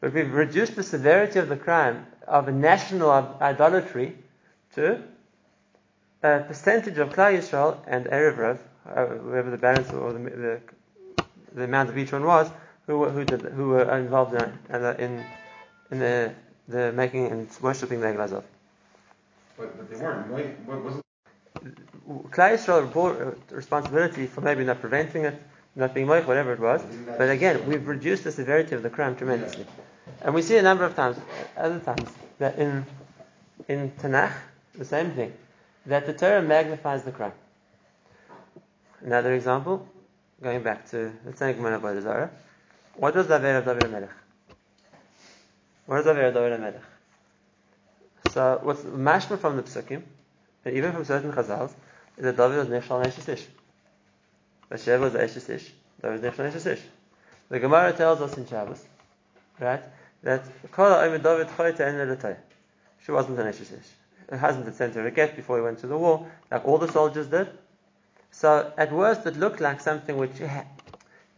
But 0.00 0.12
we've 0.12 0.32
reduced 0.32 0.76
the 0.76 0.82
severity 0.82 1.38
of 1.38 1.48
the 1.48 1.56
crime 1.56 2.06
of 2.26 2.48
a 2.48 2.52
national 2.52 3.10
idolatry 3.40 4.16
to 4.74 5.02
a 6.22 6.40
percentage 6.40 6.98
of 6.98 7.10
Klal 7.10 7.38
Yisrael 7.38 7.78
and 7.86 8.06
Erev 8.06 8.38
Rav, 8.38 8.60
uh, 8.94 9.06
whoever 9.06 9.50
the 9.50 9.56
balance 9.56 9.90
or 9.92 10.12
the, 10.12 10.18
the, 10.18 10.60
the, 11.54 11.64
amount 11.64 11.88
of 11.88 11.98
each 11.98 12.12
one 12.12 12.24
was, 12.24 12.50
who 12.86 12.98
were, 12.98 13.10
who, 13.10 13.24
did, 13.24 13.40
who 13.42 13.70
were 13.70 13.98
involved 13.98 14.34
in, 14.34 14.52
in, 14.98 15.24
in 15.90 15.98
the, 15.98 16.34
the 16.68 16.92
making 16.92 17.26
and 17.26 17.48
worshipping 17.60 18.00
the 18.00 18.06
Egel 18.06 18.42
But, 19.56 19.76
but 19.76 19.90
they 19.90 19.96
weren't. 19.96 20.66
What 20.66 20.84
wasn't 20.84 21.04
Klal 22.30 22.54
Yisrael 22.54 22.90
bore 22.92 23.36
responsibility 23.50 24.26
for 24.26 24.40
maybe 24.40 24.64
not 24.64 24.80
preventing 24.80 25.24
it, 25.24 25.42
not 25.76 25.94
being 25.94 26.06
moich, 26.06 26.26
whatever 26.26 26.52
it 26.52 26.60
was. 26.60 26.82
But 27.18 27.28
again, 27.30 27.66
we've 27.66 27.86
reduced 27.86 28.24
the 28.24 28.32
severity 28.32 28.74
of 28.74 28.82
the 28.82 28.90
crime 28.90 29.16
tremendously. 29.16 29.66
And 30.22 30.34
we 30.34 30.42
see 30.42 30.56
a 30.56 30.62
number 30.62 30.84
of 30.84 30.96
times, 30.96 31.18
other 31.56 31.80
times, 31.80 32.08
that 32.38 32.58
in 32.58 32.86
in 33.68 33.90
Tanakh, 33.90 34.32
the 34.74 34.84
same 34.84 35.10
thing, 35.12 35.32
that 35.86 36.06
the 36.06 36.12
Torah 36.12 36.42
magnifies 36.42 37.02
the 37.02 37.12
crime. 37.12 37.32
Another 39.00 39.34
example, 39.34 39.86
going 40.42 40.62
back 40.62 40.88
to 40.90 41.12
the 41.24 41.36
say 41.36 41.52
Gemara 41.52 41.78
by 41.78 41.98
Zara, 42.00 42.30
what 42.94 43.14
was 43.14 43.28
the 43.28 43.36
Aver 43.36 43.58
of 43.58 43.64
David 43.64 43.90
Melech? 43.92 44.10
What 45.86 46.00
is 46.00 46.04
the 46.04 46.10
Aver 46.10 46.26
of 46.26 46.34
David 46.34 46.60
Melech? 46.60 46.82
So, 48.30 48.58
what's 48.62 48.82
mashma 48.82 49.38
from 49.38 49.56
the 49.56 49.62
Psukim? 49.62 50.02
And 50.64 50.76
even 50.76 50.92
from 50.92 51.04
certain 51.04 51.32
Chazals, 51.32 51.72
is 52.16 52.24
that 52.24 52.36
David 52.36 52.58
was 52.58 52.66
Nechshal 52.66 53.04
Neshisish. 53.04 53.44
Bathsheba 54.68 55.04
was 55.04 55.12
Eshisish. 55.14 55.68
David 56.02 56.22
was 56.22 56.32
Nechshal 56.32 56.52
Neshisish. 56.52 56.80
The 57.48 57.60
Gemara 57.60 57.92
tells 57.92 58.20
us 58.20 58.36
in 58.36 58.46
Shabbos, 58.46 58.84
right, 59.60 59.82
that 60.24 60.42
Kol 60.72 60.90
David 60.90 61.22
Chayta 61.22 61.80
En 61.80 62.36
She 63.04 63.12
wasn't 63.12 63.38
an 63.38 63.46
Eshisish. 63.46 63.86
Her 64.28 64.36
husband 64.36 64.66
had 64.66 64.74
sent 64.74 64.94
her 64.96 65.06
a 65.06 65.10
gift 65.10 65.36
before 65.36 65.56
he 65.56 65.62
went 65.62 65.78
to 65.78 65.86
the 65.86 65.96
war, 65.96 66.26
like 66.50 66.66
all 66.66 66.78
the 66.78 66.90
soldiers 66.90 67.28
did. 67.28 67.48
So 68.40 68.72
at 68.76 68.92
worst, 68.92 69.26
it 69.26 69.36
looked 69.36 69.60
like 69.60 69.80
something 69.80 70.16
which 70.16 70.40
eh, 70.40 70.62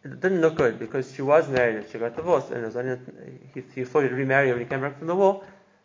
it 0.04 0.21
didn't 0.21 0.42
look 0.42 0.57
good 0.57 0.78
because 0.78 1.11
she 1.14 1.23
was 1.23 1.49
married. 1.49 1.76
and 1.76 1.88
She 1.90 1.99
got 1.99 2.14
divorced, 2.14 2.50
and 2.50 2.62
it 2.62 2.66
was 2.66 2.76
only, 2.76 2.99
he, 3.54 3.62
he 3.75 3.85
thought 3.85 4.02
he'd 4.02 4.12
remarry 4.12 4.49
her 4.49 4.54
when 4.54 4.64
he 4.64 4.69
came 4.69 4.83
back 4.83 4.99
from 4.99 5.07
the 5.07 5.16
war 5.16 5.42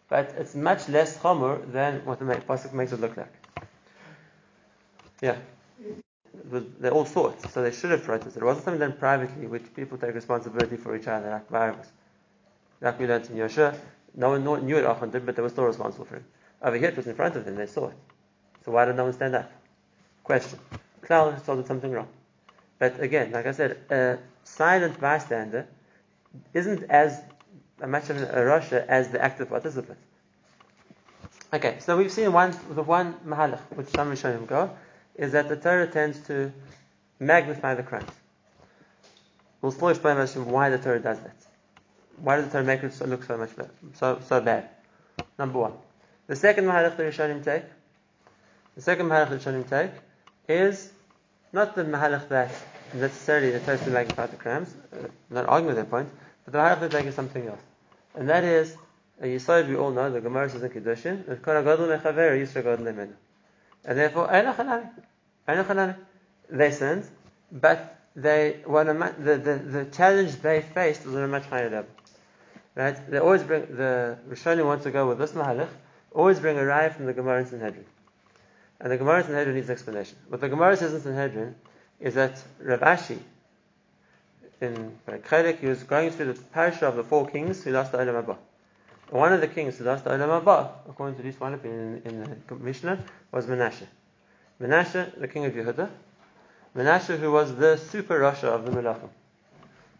but 0.09 0.33
it's 0.37 0.55
much 0.55 0.89
less 0.89 1.17
chomer 1.17 1.71
than 1.71 2.03
what 2.05 2.19
the 2.19 2.25
pasuk 2.25 2.73
makes 2.73 2.91
it 2.91 2.99
look 2.99 3.15
like. 3.17 3.33
Yeah, 5.21 5.37
was, 6.51 6.63
they 6.79 6.89
all 6.89 7.05
thought, 7.05 7.41
so 7.51 7.63
they 7.63 7.71
should 7.71 7.91
have 7.91 8.03
protested. 8.03 8.41
It 8.41 8.45
wasn't 8.45 8.65
something 8.65 8.79
done 8.79 8.97
privately, 8.97 9.47
which 9.47 9.73
people 9.73 9.97
take 9.97 10.13
responsibility 10.13 10.77
for 10.77 10.95
each 10.95 11.07
other, 11.07 11.29
like 11.29 11.49
virus. 11.49 11.87
Like 12.81 12.99
we 12.99 13.07
learned 13.07 13.29
in 13.29 13.37
Yosha, 13.37 13.77
no 14.15 14.31
one 14.31 14.65
knew 14.65 14.77
it 14.77 14.85
Achan 14.85 15.11
did, 15.11 15.25
but 15.25 15.35
they 15.35 15.41
were 15.41 15.49
still 15.49 15.63
responsible 15.63 16.05
for 16.05 16.17
it. 16.17 16.23
Over 16.61 16.77
here, 16.77 16.89
it 16.89 16.97
was 16.97 17.07
in 17.07 17.15
front 17.15 17.35
of 17.35 17.45
them; 17.45 17.55
they 17.55 17.67
saw 17.67 17.87
it. 17.87 17.97
So 18.63 18.71
why 18.71 18.85
did 18.85 18.95
no 18.95 19.05
one 19.05 19.13
stand 19.13 19.35
up? 19.35 19.51
Question: 20.23 20.59
Klal 21.07 21.33
has 21.33 21.43
told 21.43 21.65
something 21.67 21.91
wrong. 21.91 22.07
But 22.79 22.99
again, 22.99 23.31
like 23.31 23.45
I 23.45 23.51
said, 23.51 23.77
a 23.89 24.17
silent 24.43 24.99
bystander 24.99 25.67
isn't 26.53 26.83
as 26.89 27.21
much 27.85 28.09
of 28.09 28.21
a 28.21 28.25
Rasha 28.25 28.85
as 28.87 29.09
the 29.09 29.21
active 29.23 29.49
participant. 29.49 29.97
Okay, 31.53 31.77
so 31.79 31.97
we've 31.97 32.11
seen 32.11 32.33
one 32.33 32.53
the 32.71 32.83
one 32.83 33.13
mahalach 33.25 33.61
which 33.75 33.87
some 33.89 34.11
Rishonim 34.11 34.47
go 34.47 34.71
is 35.15 35.31
that 35.31 35.47
the 35.47 35.55
Torah 35.55 35.87
tends 35.87 36.19
to 36.27 36.51
magnify 37.19 37.75
the 37.75 37.83
crimes. 37.83 38.11
We'll 39.61 39.71
still 39.71 39.89
explain 39.89 40.17
why 40.17 40.69
the 40.69 40.77
Torah 40.77 40.99
does 40.99 41.19
that. 41.19 41.35
Why 42.17 42.35
does 42.35 42.45
the 42.45 42.51
Torah 42.51 42.63
make 42.65 42.83
it 42.83 42.99
look 43.07 43.23
so 43.23 43.37
much 43.37 43.55
bad, 43.55 43.69
so 43.93 44.19
so 44.25 44.41
bad? 44.41 44.69
Number 45.39 45.59
one. 45.59 45.73
The 46.27 46.35
second 46.35 46.65
mahalach 46.65 46.97
the 46.97 47.03
Rishonim 47.03 47.43
take, 47.43 47.63
the 48.75 48.81
second 48.81 49.07
mahalach 49.07 49.29
the 49.29 49.37
Rishonim 49.37 49.69
take 49.69 49.91
is 50.49 50.91
not 51.55 51.75
the 51.75 51.83
mahalach 51.83 52.27
that 52.29 52.51
necessarily 52.93 53.51
the 53.51 53.59
Torah 53.59 53.89
magnify 53.89 54.27
the 54.27 54.35
crimes. 54.35 54.75
Uh, 54.93 55.07
not 55.29 55.47
arguing 55.47 55.75
that 55.75 55.89
point, 55.89 56.09
but 56.43 56.51
the 56.53 56.59
mahalach 56.59 57.05
is 57.05 57.15
something 57.15 57.47
else, 57.47 57.61
and 58.13 58.29
that 58.29 58.43
is 58.43 58.75
a 59.21 59.25
Yisrael 59.25 59.67
we 59.67 59.75
all 59.75 59.91
know, 59.91 60.11
the 60.11 60.21
Gemara 60.21 60.49
says 60.49 60.63
in 60.63 60.69
Kiddushin, 60.69 61.25
that 61.25 61.41
Kol 61.41 61.55
HaGadol 61.55 61.99
Mechaver 61.99 62.37
Yisra 62.37 62.63
Gadol. 62.63 63.13
And 63.85 63.97
therefore, 63.97 64.27
they 66.49 66.71
sinned, 66.71 67.07
but 67.51 67.99
they 68.15 68.59
were 68.65 68.83
the, 68.83 69.37
the, 69.37 69.55
the 69.55 69.85
challenge 69.85 70.35
they 70.41 70.61
faced 70.61 71.05
was 71.05 71.15
on 71.15 71.23
a 71.23 71.27
much 71.27 71.45
higher 71.45 71.69
level. 71.69 71.91
Right? 72.75 73.09
They 73.09 73.19
always 73.19 73.43
bring, 73.43 73.67
the 73.75 74.17
Rishonim 74.29 74.65
want 74.65 74.83
to 74.83 74.91
go 74.91 75.07
with 75.07 75.17
this 75.17 75.31
Mahalach, 75.31 75.69
always 76.11 76.39
bring 76.39 76.57
a 76.57 76.61
raya 76.61 76.93
from 76.93 77.05
the 77.05 77.13
Gemara 77.13 77.39
in 77.39 77.47
Sanhedrin. 77.47 77.85
And 78.79 78.91
the 78.91 78.97
Gemara 78.97 79.19
in 79.19 79.25
Sanhedrin 79.25 79.55
needs 79.55 79.69
an 79.69 79.73
explanation. 79.73 80.17
What 80.27 80.41
the 80.41 80.49
Gemara 80.49 80.75
says 80.75 80.93
in 80.93 81.01
Sanhedrin 81.01 81.55
is 81.99 82.15
that 82.15 82.43
Rav 82.59 82.81
Ashi, 82.81 83.19
in 84.61 84.97
Chelik, 85.07 85.59
he 85.59 85.67
was 85.67 85.83
going 85.83 86.11
through 86.11 86.33
the 86.33 86.41
parasha 86.41 86.87
of 86.87 86.95
the 86.95 87.03
four 87.03 87.27
kings 87.27 87.63
who 87.63 87.71
lost 87.71 87.91
the 87.91 87.97
Olam 87.97 88.23
Haba. 88.23 88.37
One 89.09 89.33
of 89.33 89.41
the 89.41 89.47
kings 89.47 89.77
who 89.77 89.85
lost 89.85 90.03
the 90.03 90.09
Olam 90.11 90.41
Haba, 90.41 90.71
according 90.89 91.15
to 91.17 91.23
this 91.23 91.39
one 91.39 91.53
opinion 91.53 92.01
in, 92.05 92.13
in 92.15 92.43
the 92.47 92.55
Mishnah, 92.55 93.03
was 93.31 93.45
Menashe. 93.45 93.87
Menashe, 94.61 95.19
the 95.19 95.27
king 95.27 95.45
of 95.45 95.53
Yehuda. 95.53 95.89
Menashe, 96.75 97.17
who 97.17 97.31
was 97.31 97.55
the 97.55 97.77
super 97.77 98.19
Rasha 98.19 98.45
of 98.45 98.65
the 98.65 98.71
Melachim. 98.71 99.09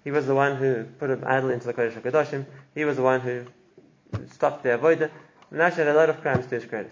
He 0.03 0.11
was 0.11 0.27
the 0.27 0.35
one 0.35 0.57
who 0.57 0.83
put 0.83 1.09
an 1.09 1.23
idol 1.23 1.49
into 1.49 1.67
the 1.67 1.73
Kodesh 1.73 1.93
HaKadoshim. 1.93 2.45
He 2.73 2.85
was 2.85 2.97
the 2.97 3.03
one 3.03 3.21
who 3.21 3.45
stopped 4.31 4.63
the 4.63 4.69
Avodah. 4.69 5.09
Menashe 5.51 5.75
had 5.75 5.87
a 5.87 5.93
lot 5.93 6.09
of 6.09 6.21
crimes 6.21 6.45
to 6.47 6.55
his 6.55 6.65
credit. 6.65 6.91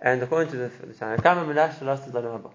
And 0.00 0.22
according 0.22 0.50
to 0.52 0.56
the, 0.56 0.68
the 0.86 0.94
Haba. 0.94 2.50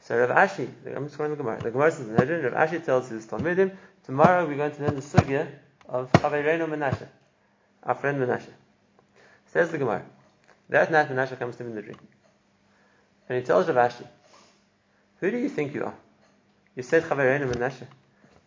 So 0.00 0.18
Rav 0.18 0.30
Ashi, 0.30 0.68
I'm 0.94 1.06
just 1.06 1.18
going 1.18 1.30
to 1.30 1.36
the 1.36 1.42
Gemara. 1.42 1.62
The 1.62 1.70
Gemara 1.70 1.90
says 1.90 2.08
in 2.08 2.16
Hedrin, 2.16 2.52
Rav 2.52 2.68
Ashi 2.68 2.84
tells 2.84 3.08
his 3.08 3.26
Talmudim, 3.26 3.76
tomorrow 4.04 4.46
we're 4.46 4.56
going 4.56 4.72
to 4.72 4.82
learn 4.82 4.94
the 4.96 5.02
sugya 5.02 5.48
of 5.88 6.10
Chaveirenu 6.12 6.68
Menashe 6.68 7.06
our 7.84 7.94
friend 7.94 8.20
Menashe. 8.20 8.50
Says 9.46 9.70
the 9.70 9.78
Gemara. 9.78 10.04
That 10.68 10.90
night 10.90 11.08
Menashe 11.08 11.38
comes 11.38 11.56
to 11.56 11.62
him 11.62 11.70
in 11.70 11.76
the 11.76 11.82
dream. 11.82 11.98
And 13.28 13.38
he 13.38 13.44
tells 13.44 13.68
Rav 13.68 13.90
Ashi, 13.90 14.06
Who 15.20 15.30
do 15.30 15.38
you 15.38 15.48
think 15.48 15.74
you 15.74 15.84
are? 15.84 15.94
You 16.74 16.82
said 16.82 17.04
Chavarenu 17.04 17.52
Menashe. 17.52 17.86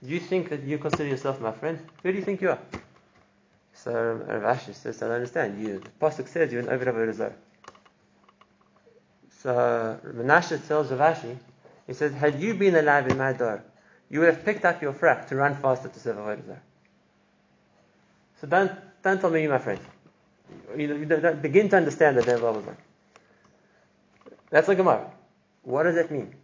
Do 0.03 0.09
you 0.09 0.19
think 0.19 0.50
that 0.50 0.63
you 0.63 0.77
consider 0.77 1.07
yourself 1.09 1.39
my 1.39 1.51
friend? 1.51 1.79
Who 2.03 2.12
do 2.12 2.17
you 2.17 2.24
think 2.24 2.41
you 2.41 2.50
are? 2.50 2.59
So 3.74 3.91
Rav 3.93 4.57
Ashi 4.57 4.74
says, 4.74 5.01
I 5.01 5.07
don't 5.07 5.15
understand. 5.15 5.62
You, 5.62 5.79
the 5.79 5.89
Pasuk 6.01 6.27
says 6.27 6.51
you're 6.51 6.62
an 6.62 6.69
Ovid 6.69 6.88
of 6.88 7.33
So 9.47 9.97
Menashe 10.03 10.67
tells 10.67 10.91
Rav 10.91 11.15
Ashi, 11.15 11.37
he 11.87 11.93
says, 11.93 12.13
Had 12.13 12.37
you 12.41 12.53
been 12.53 12.75
alive 12.75 13.07
in 13.07 13.17
my 13.17 13.31
door, 13.31 13.63
you 14.09 14.19
would 14.19 14.27
have 14.27 14.43
picked 14.43 14.65
up 14.65 14.81
your 14.81 14.91
frak 14.91 15.29
to 15.29 15.37
run 15.37 15.55
faster 15.55 15.87
to 15.87 15.99
serve 16.01 16.17
Avodah 16.17 16.57
So 18.41 18.47
don't 18.47 18.73
don't 19.01 19.21
tell 19.21 19.29
me 19.29 19.47
my 19.47 19.57
friend. 19.57 19.79
You, 20.75 20.97
you 20.97 21.05
don't, 21.05 21.41
begin 21.41 21.69
to 21.69 21.77
understand 21.77 22.17
that 22.17 22.25
they're 22.25 22.41
was 22.41 22.65
one. 22.65 22.75
That's 24.49 24.67
a 24.67 24.75
Gemara. 24.75 25.09
What 25.63 25.83
does 25.83 25.95
that 25.95 26.11
mean? 26.11 26.35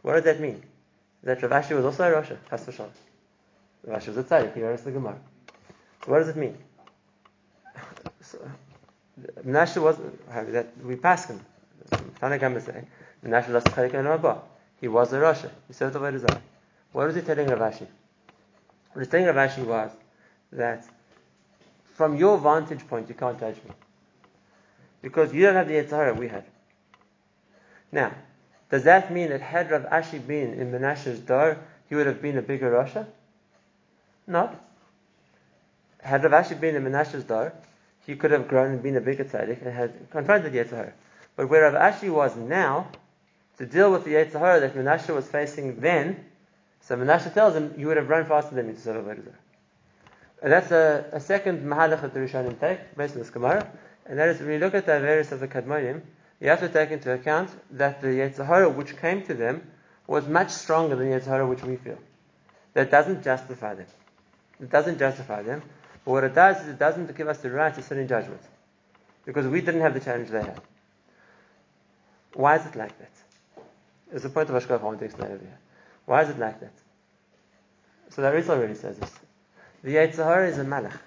What 0.00 0.14
does 0.14 0.24
that 0.24 0.40
mean? 0.40 0.62
That 1.24 1.42
Rav 1.42 1.50
Ashi 1.50 1.76
was 1.76 1.84
also 1.84 2.04
a 2.04 2.22
Rasha, 2.22 2.38
Chas 2.48 2.64
v'shalom. 2.64 2.88
Rav 3.86 4.00
Ashi 4.00 4.08
was 4.08 4.16
a 4.16 4.24
tzaddik, 4.24 4.54
he 4.54 4.62
writes 4.62 4.80
the 4.80 4.92
Gemara. 4.92 5.18
What 6.06 6.20
does 6.20 6.28
it 6.28 6.36
mean? 6.36 6.56
so, 8.22 8.38
Menashe 9.44 9.82
was, 9.82 9.98
that 10.30 10.68
we 10.82 10.96
pass 10.96 11.26
him. 11.26 11.38
Tanakh 12.20 12.62
say, 12.64 12.84
Menashe 13.24 13.48
lost 13.50 13.66
Chayik 13.68 13.94
and 13.94 14.40
He 14.80 14.88
was 14.88 15.12
a 15.12 15.16
Rasha. 15.16 15.50
He 15.66 15.74
served 15.74 15.94
the 15.94 16.00
Avodah 16.00 16.40
What 16.92 17.06
was 17.06 17.16
he 17.16 17.22
telling 17.22 17.48
Rav 17.48 17.58
Ashi? 17.58 17.86
What 18.92 18.94
he 18.94 18.98
was 19.00 19.08
telling 19.08 19.26
Rav 19.26 19.36
Ashi 19.36 19.64
was 19.64 19.90
that 20.52 20.84
from 21.94 22.16
your 22.16 22.38
vantage 22.38 22.86
point, 22.88 23.08
you 23.08 23.14
can't 23.14 23.38
judge 23.38 23.56
me. 23.56 23.70
Because 25.02 25.32
you 25.32 25.42
don't 25.44 25.54
have 25.54 25.68
the 25.68 25.74
Yetzer 25.74 25.90
Hara 25.90 26.14
we 26.14 26.28
had. 26.28 26.44
Now, 27.92 28.12
Does 28.70 28.82
that 28.84 29.12
mean 29.12 29.28
that 29.28 29.40
had 29.40 29.70
Rav 29.70 29.82
Ashi 29.82 30.18
been 30.26 30.54
in 30.54 30.72
Menashe's 30.72 31.20
door, 31.20 31.58
he 31.88 31.94
would 31.94 32.06
have 32.06 32.20
been 32.20 32.36
a 32.38 32.42
bigger 32.42 32.72
Rasha? 32.72 33.06
No. 34.26 34.50
Had 36.00 36.24
Rav 36.24 36.44
Ashi 36.44 36.60
been 36.60 36.74
in 36.74 36.84
Menashe's 36.84 37.22
door, 37.22 37.52
he 38.06 38.16
could 38.16 38.32
have 38.32 38.48
grown 38.48 38.72
and 38.72 38.82
been 38.82 38.96
a 38.96 39.00
bigger 39.00 39.24
tzaddik 39.24 39.64
and 39.64 39.72
had 39.72 40.10
confronted 40.10 40.52
Yetzer 40.52 40.70
Hara. 40.70 40.92
But 41.36 41.48
where 41.48 41.70
Rav 41.70 41.94
Ashi 41.94 42.10
was 42.10 42.36
now, 42.36 42.88
to 43.58 43.66
deal 43.66 43.92
with 43.92 44.04
the 44.04 44.12
Yetzer 44.12 44.38
Hara 44.38 44.60
that 44.60 44.74
Menashe 44.74 45.14
was 45.14 45.26
facing 45.26 45.80
then, 45.80 46.24
so 46.80 46.96
Menashe 46.96 47.32
tells 47.32 47.54
him, 47.54 47.74
you 47.78 47.86
would 47.86 47.96
have 47.96 48.08
run 48.08 48.26
faster 48.26 48.54
than 48.54 48.66
me 48.66 48.74
to 48.74 48.80
serve 48.80 49.04
Avodah. 49.04 49.32
And 50.42 50.52
that's 50.52 50.70
a, 50.70 51.06
a 51.12 51.20
second 51.20 51.64
mahalach 51.64 52.02
that 52.02 52.12
the 52.12 52.20
Rishonim 52.20 52.60
take, 52.60 52.96
based 52.96 53.14
on 53.14 53.20
this 53.20 53.30
Gemara, 53.30 53.66
and 54.06 54.18
that 54.18 54.28
is 54.28 54.40
when 54.40 54.50
you 54.50 54.58
look 54.58 54.74
at 54.74 54.86
the 54.86 54.92
Averis 54.92 55.32
of 55.32 55.40
the 55.40 55.48
Kadmonim, 55.48 56.02
you 56.40 56.48
have 56.48 56.60
to 56.60 56.68
take 56.68 56.90
into 56.90 57.12
account 57.12 57.50
that 57.70 58.02
the 58.02 58.08
Yetzer 58.08 58.46
Hara 58.46 58.68
which 58.68 58.96
came 58.98 59.22
to 59.26 59.34
them 59.34 59.66
was 60.06 60.28
much 60.28 60.50
stronger 60.50 60.96
than 60.96 61.08
the 61.08 61.16
Yetzer 61.16 61.28
Hara 61.28 61.46
which 61.46 61.62
we 61.62 61.76
feel. 61.76 61.98
That 62.74 62.90
doesn't 62.90 63.22
justify 63.22 63.74
them. 63.74 63.86
It 64.60 64.70
doesn't 64.70 64.98
justify 64.98 65.42
them. 65.42 65.62
But 66.04 66.10
what 66.10 66.24
it 66.24 66.34
does 66.34 66.60
is 66.60 66.68
it 66.68 66.78
doesn't 66.78 67.16
give 67.16 67.28
us 67.28 67.38
the 67.38 67.50
right 67.50 67.74
to 67.74 67.82
sit 67.82 67.96
in 67.96 68.08
judgment. 68.08 68.42
Because 69.24 69.46
we 69.46 69.60
didn't 69.60 69.80
have 69.80 69.94
the 69.94 70.00
challenge 70.00 70.28
they 70.28 70.42
had. 70.42 70.60
Why 72.34 72.56
is 72.56 72.66
it 72.66 72.76
like 72.76 72.96
that? 72.98 73.10
It's 74.12 74.22
the 74.22 74.28
point 74.28 74.50
of 74.50 74.62
Ashkaf 74.62 74.80
I 74.80 74.84
want 74.84 74.98
to 74.98 75.04
explain 75.04 75.32
over 75.32 75.40
here. 75.40 75.58
Why 76.04 76.22
is 76.22 76.28
it 76.28 76.38
like 76.38 76.60
that? 76.60 76.72
So 78.10 78.22
the 78.22 78.28
Arizal 78.28 78.50
already 78.50 78.74
says 78.74 78.98
this. 78.98 79.10
The 79.82 79.94
Yetzer 79.96 80.24
Hara 80.24 80.48
is 80.48 80.58
a 80.58 80.64
malach. 80.64 80.98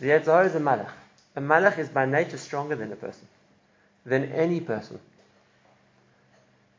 The 0.00 0.08
Yetzer 0.08 0.26
Hara 0.26 0.46
is 0.46 0.54
a 0.54 0.60
malach. 0.60 0.90
A 1.36 1.40
malach 1.40 1.78
is 1.78 1.88
by 1.88 2.06
nature 2.06 2.38
stronger 2.38 2.76
than 2.76 2.92
a 2.92 2.96
person. 2.96 3.26
Than 4.06 4.32
any 4.32 4.60
person. 4.60 4.98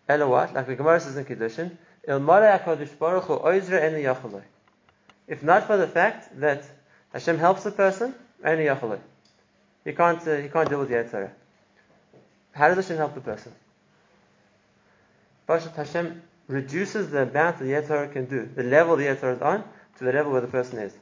Ella 0.08 0.28
what? 0.28 0.54
Like 0.54 0.68
the 0.68 0.76
Gemara 0.76 1.00
says 1.00 1.18
in 1.18 1.26
Kiddushin, 1.26 1.78
Il 2.08 2.20
Baruch 2.20 2.62
Hu 3.24 3.40
eni. 3.40 4.42
If 5.28 5.44
not 5.44 5.66
for 5.66 5.78
the 5.78 5.88
fact 5.88 6.40
that 6.40 6.64
Hashem 7.14 7.38
helps 7.38 7.66
a 7.66 7.72
person, 7.72 8.14
eni 8.44 8.66
yachaloi. 8.66 9.00
He 9.84 9.94
can't, 9.94 10.26
uh, 10.28 10.36
he 10.36 10.50
can't 10.50 10.70
deal 10.70 10.80
with 10.80 10.90
the 10.90 10.96
Yetzer 10.96 11.12
Hara. 11.12 11.32
How 12.56 12.70
does 12.70 12.78
Hashem 12.78 12.98
help 12.98 13.14
the 13.14 13.22
person? 13.22 13.54
Bashat 15.48 15.76
Hashem 15.76 16.22
reduces 16.48 17.12
the 17.12 17.24
amount 17.24 17.60
that 17.60 17.66
the 17.66 17.72
Yetzer 17.72 17.88
Hara 17.90 18.08
can 18.08 18.26
do, 18.26 18.50
the 18.56 18.64
level 18.64 18.96
the 18.96 19.04
Yetzer 19.04 19.22
Hara 19.22 19.36
is 19.36 19.42
on, 19.42 19.64
to 19.98 20.06
the 20.06 20.14
level 20.14 20.32
where 20.32 20.42
the 20.42 20.48
person 20.48 20.80
is. 20.80 20.94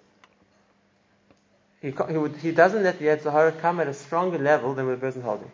He, 1.79 1.91
he, 1.91 2.17
would, 2.17 2.37
he 2.37 2.51
doesn't 2.51 2.81
let 2.81 2.97
the 2.97 3.05
Yetzer 3.05 3.31
Hara 3.31 3.51
come 3.51 3.79
at 3.79 3.87
a 3.87 3.93
stronger 3.93 4.39
level 4.39 4.73
than 4.73 4.87
where 4.87 4.95
the 4.95 5.01
person 5.01 5.21
holding. 5.21 5.51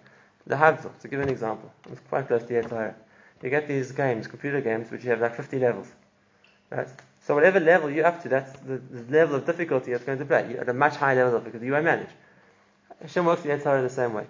The 0.48 0.56
Havzul, 0.56 0.98
to 1.02 1.08
give 1.10 1.20
an 1.20 1.30
example, 1.30 1.72
it's 1.92 2.00
quite 2.08 2.28
close 2.28 2.44
to 2.44 2.54
Yetzer 2.54 2.70
Hara. 2.70 2.96
You 3.44 3.50
get 3.50 3.68
these 3.68 3.92
games, 3.92 4.28
computer 4.28 4.62
games, 4.62 4.90
which 4.90 5.04
you 5.04 5.10
have 5.10 5.20
like 5.20 5.36
50 5.36 5.60
levels. 5.60 5.88
Right? 6.70 6.88
So 7.26 7.36
whatever 7.36 7.60
level 7.60 7.90
you're 7.90 8.06
up 8.06 8.24
to, 8.24 8.30
that's 8.30 8.58
the, 8.62 8.78
the 8.78 9.12
level 9.12 9.36
of 9.36 9.46
difficulty 9.46 9.92
it's 9.92 10.06
going 10.06 10.20
to 10.20 10.26
play. 10.26 10.48
You're 10.50 10.62
at 10.62 10.70
a 10.70 10.74
much 10.74 10.96
higher 10.96 11.16
level 11.16 11.36
of 11.36 11.44
difficulty. 11.44 11.66
You 11.66 11.74
won't 11.74 11.86
manage. 11.86 12.10
Hashem 13.02 13.26
works 13.26 13.42
the 13.42 13.50
Yetzer 13.50 13.66
Hara 13.66 13.82
the 13.82 13.90
same 13.90 14.14
way. 14.14 14.28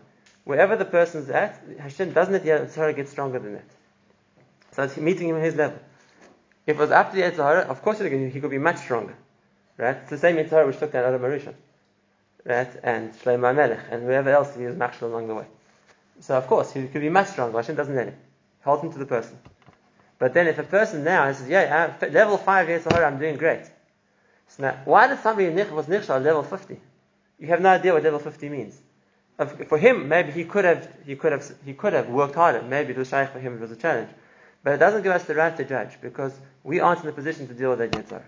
Wherever 0.49 0.75
the 0.75 0.83
person's 0.83 1.29
at, 1.29 1.61
Hashem 1.77 2.11
doesn't 2.11 2.33
let 2.33 2.43
the 2.43 2.49
Yetzer 2.49 2.73
Hara 2.73 2.91
get 2.91 3.07
stronger 3.07 3.37
than 3.37 3.53
that. 3.53 3.69
So 4.71 4.81
it's 4.81 4.97
meeting 4.97 5.29
him 5.29 5.35
at 5.35 5.43
his 5.43 5.55
level. 5.55 5.77
If 6.65 6.75
it 6.75 6.79
was 6.79 6.89
up 6.89 7.11
to 7.11 7.17
the 7.17 7.21
Yetzer 7.21 7.35
Hara, 7.35 7.59
of 7.69 7.83
course 7.83 7.99
he 7.99 8.39
could 8.41 8.49
be 8.49 8.57
much 8.57 8.77
stronger. 8.77 9.15
Right? 9.77 9.97
It's 9.97 10.09
the 10.09 10.17
same 10.17 10.37
Yetzer 10.37 10.49
Hara 10.49 10.65
which 10.65 10.79
took 10.79 10.91
down 10.91 11.05
Adam 11.05 11.21
HaRishon. 11.21 11.53
Right? 12.43 12.67
And 12.81 13.13
Shlomo 13.13 13.55
Melech, 13.55 13.85
and 13.91 14.01
whoever 14.01 14.31
else 14.31 14.55
he 14.55 14.65
was 14.65 14.75
machshel 14.75 15.09
along 15.09 15.27
the 15.27 15.35
way. 15.35 15.45
So 16.21 16.35
of 16.35 16.47
course, 16.47 16.73
he 16.73 16.87
could 16.87 17.01
be 17.01 17.09
much 17.09 17.27
stronger. 17.27 17.55
Hashem 17.55 17.75
doesn't 17.75 17.95
let 17.95 18.07
him. 18.07 18.15
Holds 18.63 18.81
him 18.81 18.91
to 18.93 18.97
the 18.97 19.05
person. 19.05 19.37
But 20.17 20.33
then 20.33 20.47
if 20.47 20.57
a 20.57 20.63
person 20.63 21.03
now 21.03 21.31
says, 21.31 21.47
yeah, 21.47 21.93
I'm, 22.01 22.11
level 22.11 22.39
5 22.39 22.67
Yetzer 22.67 22.91
Hara, 22.91 23.05
I'm 23.05 23.19
doing 23.19 23.37
great. 23.37 23.65
So 24.47 24.63
now, 24.63 24.79
why 24.85 25.05
did 25.05 25.19
somebody 25.19 25.49
was 25.49 25.85
nichshal 25.85 26.23
level 26.23 26.41
50? 26.41 26.81
You 27.37 27.47
have 27.49 27.61
no 27.61 27.69
idea 27.69 27.93
what 27.93 28.01
level 28.01 28.17
50 28.17 28.49
means. 28.49 28.81
For 29.67 29.77
him, 29.77 30.09
maybe 30.09 30.31
he 30.31 30.43
could 30.43 30.65
have, 30.65 30.89
he 31.05 31.15
could 31.15 31.31
have, 31.31 31.49
he 31.65 31.73
could 31.73 31.93
have 31.93 32.09
worked 32.09 32.35
harder. 32.35 32.61
Maybe 32.61 32.91
it 32.91 32.97
was 32.97 33.07
shy 33.07 33.25
for 33.25 33.39
him, 33.39 33.55
it 33.55 33.61
was 33.61 33.71
a 33.71 33.77
challenge. 33.77 34.09
But 34.63 34.73
it 34.73 34.77
doesn't 34.77 35.03
give 35.03 35.13
us 35.13 35.23
the 35.23 35.35
right 35.35 35.55
to 35.55 35.63
judge 35.63 36.01
because 36.01 36.33
we 36.63 36.81
aren't 36.81 36.99
in 36.99 37.05
the 37.05 37.13
position 37.13 37.47
to 37.47 37.53
deal 37.53 37.69
with 37.69 37.79
that 37.79 37.91
Yetzer 37.91 38.09
Hara. 38.09 38.25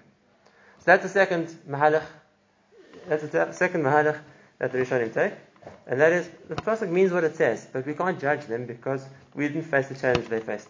So 0.80 0.86
that's 0.86 1.04
the 1.04 1.10
second 1.10 1.48
mahalach. 1.70 2.06
That's 3.08 3.24
the 3.28 3.52
second 3.52 3.84
mahalach 3.84 4.20
that 4.60 4.72
the 4.72 4.78
Rishonim 4.78 5.14
take. 5.14 5.34
And 5.86 6.00
that 6.00 6.14
is, 6.14 6.30
the 6.48 6.56
pasuk 6.56 6.90
means 6.90 7.12
what 7.12 7.26
it 7.26 7.36
says, 7.36 7.68
but 7.72 7.86
we 7.86 7.94
can't 7.94 8.20
judge 8.20 8.46
them 8.46 8.66
because 8.66 9.06
we 9.36 9.48
didn't 9.48 9.64
face 9.64 9.90
the 9.90 9.96
challenge 9.96 10.28
they 10.28 10.40
faced. 10.40 10.70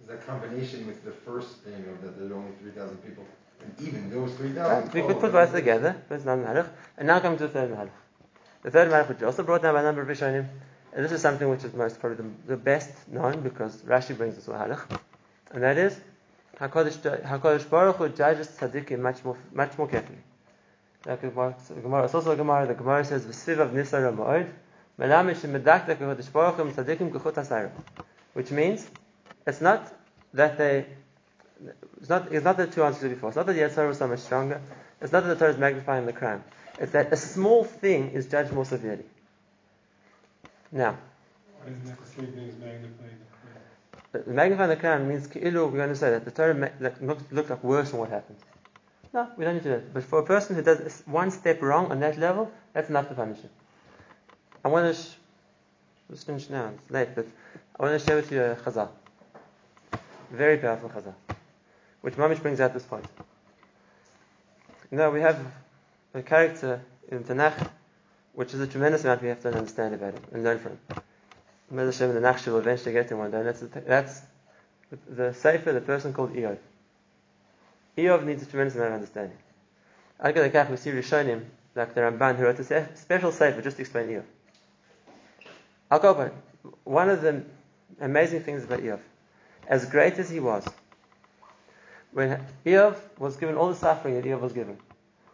Is 0.00 0.08
that 0.08 0.24
combination 0.26 0.86
with 0.86 1.04
the 1.04 1.10
first 1.10 1.56
thing 1.58 1.74
of 1.74 2.00
that 2.02 2.18
there 2.18 2.30
are 2.30 2.40
only 2.40 2.52
3,000 2.62 2.96
people, 2.98 3.26
and 3.62 3.86
even 3.86 4.10
those 4.10 4.32
3,000? 4.36 4.94
We 4.94 5.02
could 5.02 5.20
put 5.20 5.32
both 5.32 5.52
together, 5.52 6.00
but 6.08 6.14
it's 6.14 6.24
not 6.24 6.38
mahalach. 6.38 6.68
And 6.96 7.08
now 7.08 7.18
come 7.18 7.36
to 7.36 7.48
the 7.48 7.52
third 7.52 7.72
mahalach. 7.72 7.90
The 8.68 8.72
third 8.72 9.16
is 9.16 9.22
also 9.22 9.44
brought 9.44 9.62
down 9.62 9.72
by 9.72 9.80
a 9.80 9.82
number 9.82 10.02
of 10.02 10.08
Rishonim, 10.08 10.46
and 10.92 11.02
this 11.02 11.10
is 11.10 11.22
something 11.22 11.48
which 11.48 11.64
is 11.64 11.72
most 11.72 11.98
probably 12.00 12.18
the, 12.18 12.48
the 12.48 12.56
best 12.58 12.90
known 13.08 13.40
because 13.40 13.80
Rashi 13.80 14.14
brings 14.14 14.34
this 14.34 14.44
mahalach, 14.44 15.00
and 15.52 15.62
that 15.62 15.78
is 15.78 15.98
Hakadosh 16.60 17.70
Baruch 17.70 17.96
Hu 17.96 18.10
judges 18.10 18.48
tzaddikim 18.48 18.98
much 18.98 19.24
more 19.24 19.38
much 19.54 19.78
more 19.78 19.88
carefully. 19.88 20.18
Like 21.06 21.24
it's 21.24 22.14
also 22.14 22.32
a 22.32 22.36
Gemara. 22.36 22.66
The 22.66 22.74
Gemara 22.74 23.06
says, 23.06 23.24
"V'siv 23.24 23.58
of 23.58 23.70
nisar 23.70 24.14
ma'od, 24.14 24.50
melamish 24.98 25.48
medakdek 25.48 25.96
Hakadosh 25.96 26.30
Baruch 26.30 26.56
Hu 26.56 26.70
tzaddikim 26.70 27.10
gechut 27.10 27.36
hasayra," 27.36 27.70
which 28.34 28.50
means 28.50 28.86
it's 29.46 29.62
not 29.62 29.90
that 30.34 30.58
they. 30.58 30.84
It's 32.02 32.10
not, 32.10 32.30
it's 32.30 32.44
not 32.44 32.58
the 32.58 32.66
two 32.66 32.82
answers 32.84 33.08
before. 33.08 33.30
It's 33.30 33.36
not 33.36 33.46
that 33.46 33.54
the 33.54 33.62
Yetzirah 33.62 33.88
was 33.88 33.96
so 33.96 34.08
much 34.08 34.18
stronger. 34.18 34.60
It's 35.00 35.10
not 35.10 35.24
that 35.24 35.30
the 35.30 35.36
Torah 35.36 35.52
is 35.52 35.58
magnifying 35.58 36.04
the 36.04 36.12
crime. 36.12 36.44
It's 36.80 36.92
that 36.92 37.12
a 37.12 37.16
small 37.16 37.64
thing 37.64 38.10
is 38.10 38.26
judged 38.26 38.52
more 38.52 38.64
severely. 38.64 39.04
Now, 40.70 40.96
Why 41.62 41.70
isn't 41.72 41.86
that 41.86 41.98
the 42.00 42.06
same 42.06 42.32
thing 42.32 42.48
as 42.48 42.56
magnifying 42.56 43.18
the 43.18 43.28
the 44.12 44.30
magnifying 44.30 44.70
the 44.70 44.76
crime 44.76 45.08
means 45.08 45.28
we're 45.34 45.50
going 45.50 45.88
to 45.90 45.96
say 45.96 46.10
that 46.10 46.24
the 46.24 46.30
Torah 46.30 46.54
looks, 46.54 46.78
that 46.80 47.04
looked, 47.04 47.32
looked 47.32 47.50
like 47.50 47.62
worse 47.62 47.90
than 47.90 48.00
what 48.00 48.08
happened. 48.08 48.38
No, 49.12 49.28
we 49.36 49.44
don't 49.44 49.54
need 49.54 49.62
to 49.64 49.68
do 49.68 49.74
that. 49.76 49.94
But 49.94 50.04
for 50.04 50.20
a 50.20 50.22
person 50.24 50.56
who 50.56 50.62
does 50.62 51.02
one 51.06 51.30
step 51.30 51.60
wrong 51.62 51.90
on 51.90 52.00
that 52.00 52.18
level, 52.18 52.50
that's 52.72 52.88
enough 52.88 53.08
to 53.08 53.14
punish 53.14 53.40
him. 53.40 53.50
I 54.64 54.68
want 54.68 54.94
to, 54.94 55.02
sh- 55.02 55.14
let's 56.08 56.24
finish 56.24 56.48
now, 56.48 56.70
it's 56.74 56.90
late, 56.90 57.08
but 57.14 57.26
I 57.78 57.82
want 57.82 58.00
to 58.00 58.06
share 58.06 58.16
with 58.16 58.30
you 58.32 58.42
a 58.42 58.56
chazal. 58.56 58.88
Very 60.30 60.58
powerful 60.58 60.88
chazal. 60.90 61.14
Which 62.00 62.14
Mamish 62.14 62.40
brings 62.40 62.60
out 62.60 62.74
this 62.74 62.84
point. 62.84 63.04
Now 64.90 65.10
we 65.10 65.20
have 65.20 65.38
a 66.18 66.22
character 66.22 66.82
in 67.10 67.24
Tanakh, 67.24 67.70
which 68.34 68.54
is 68.54 68.60
a 68.60 68.66
tremendous 68.66 69.04
amount 69.04 69.22
we 69.22 69.28
have 69.28 69.40
to 69.42 69.48
understand 69.48 69.94
about 69.94 70.14
him 70.14 70.22
and 70.32 70.44
learn 70.44 70.58
from 70.58 70.72
him. 70.72 70.80
Mezah 71.72 71.86
Hashem, 71.86 72.14
the 72.14 72.20
Nachshul 72.20 72.52
will 72.52 72.58
eventually 72.58 72.92
get 72.92 73.08
to 73.08 73.16
one 73.16 73.30
day. 73.30 73.42
That's 73.42 73.60
the, 73.60 73.80
that's 73.80 74.22
the 75.08 75.32
Sefer, 75.34 75.72
the 75.72 75.80
person 75.80 76.12
called 76.12 76.34
Eov. 76.34 76.58
Eov 77.96 78.24
needs 78.24 78.42
a 78.42 78.46
tremendous 78.46 78.74
amount 78.76 78.88
of 78.88 78.94
understanding. 78.94 79.38
Al 80.20 80.32
Kadakach, 80.32 80.70
we 80.70 80.76
see 80.76 80.90
Rishonim, 80.90 81.44
like 81.74 81.94
the 81.94 82.00
Ramban, 82.00 82.36
who 82.36 82.44
wrote 82.44 82.58
a 82.58 82.96
special 82.96 83.32
Sefer 83.32 83.60
just 83.60 83.76
to 83.76 83.82
explain 83.82 84.08
Eov. 84.08 84.24
go 85.90 86.14
Koban, 86.14 86.32
one 86.84 87.10
of 87.10 87.22
the 87.22 87.44
amazing 88.00 88.42
things 88.42 88.64
about 88.64 88.80
Eov, 88.80 89.00
as 89.66 89.84
great 89.86 90.18
as 90.18 90.30
he 90.30 90.40
was, 90.40 90.66
when 92.12 92.42
Eov 92.64 92.96
was 93.18 93.36
given 93.36 93.56
all 93.56 93.68
the 93.68 93.76
suffering 93.76 94.14
that 94.14 94.24
Eov 94.24 94.40
was 94.40 94.52
given, 94.52 94.78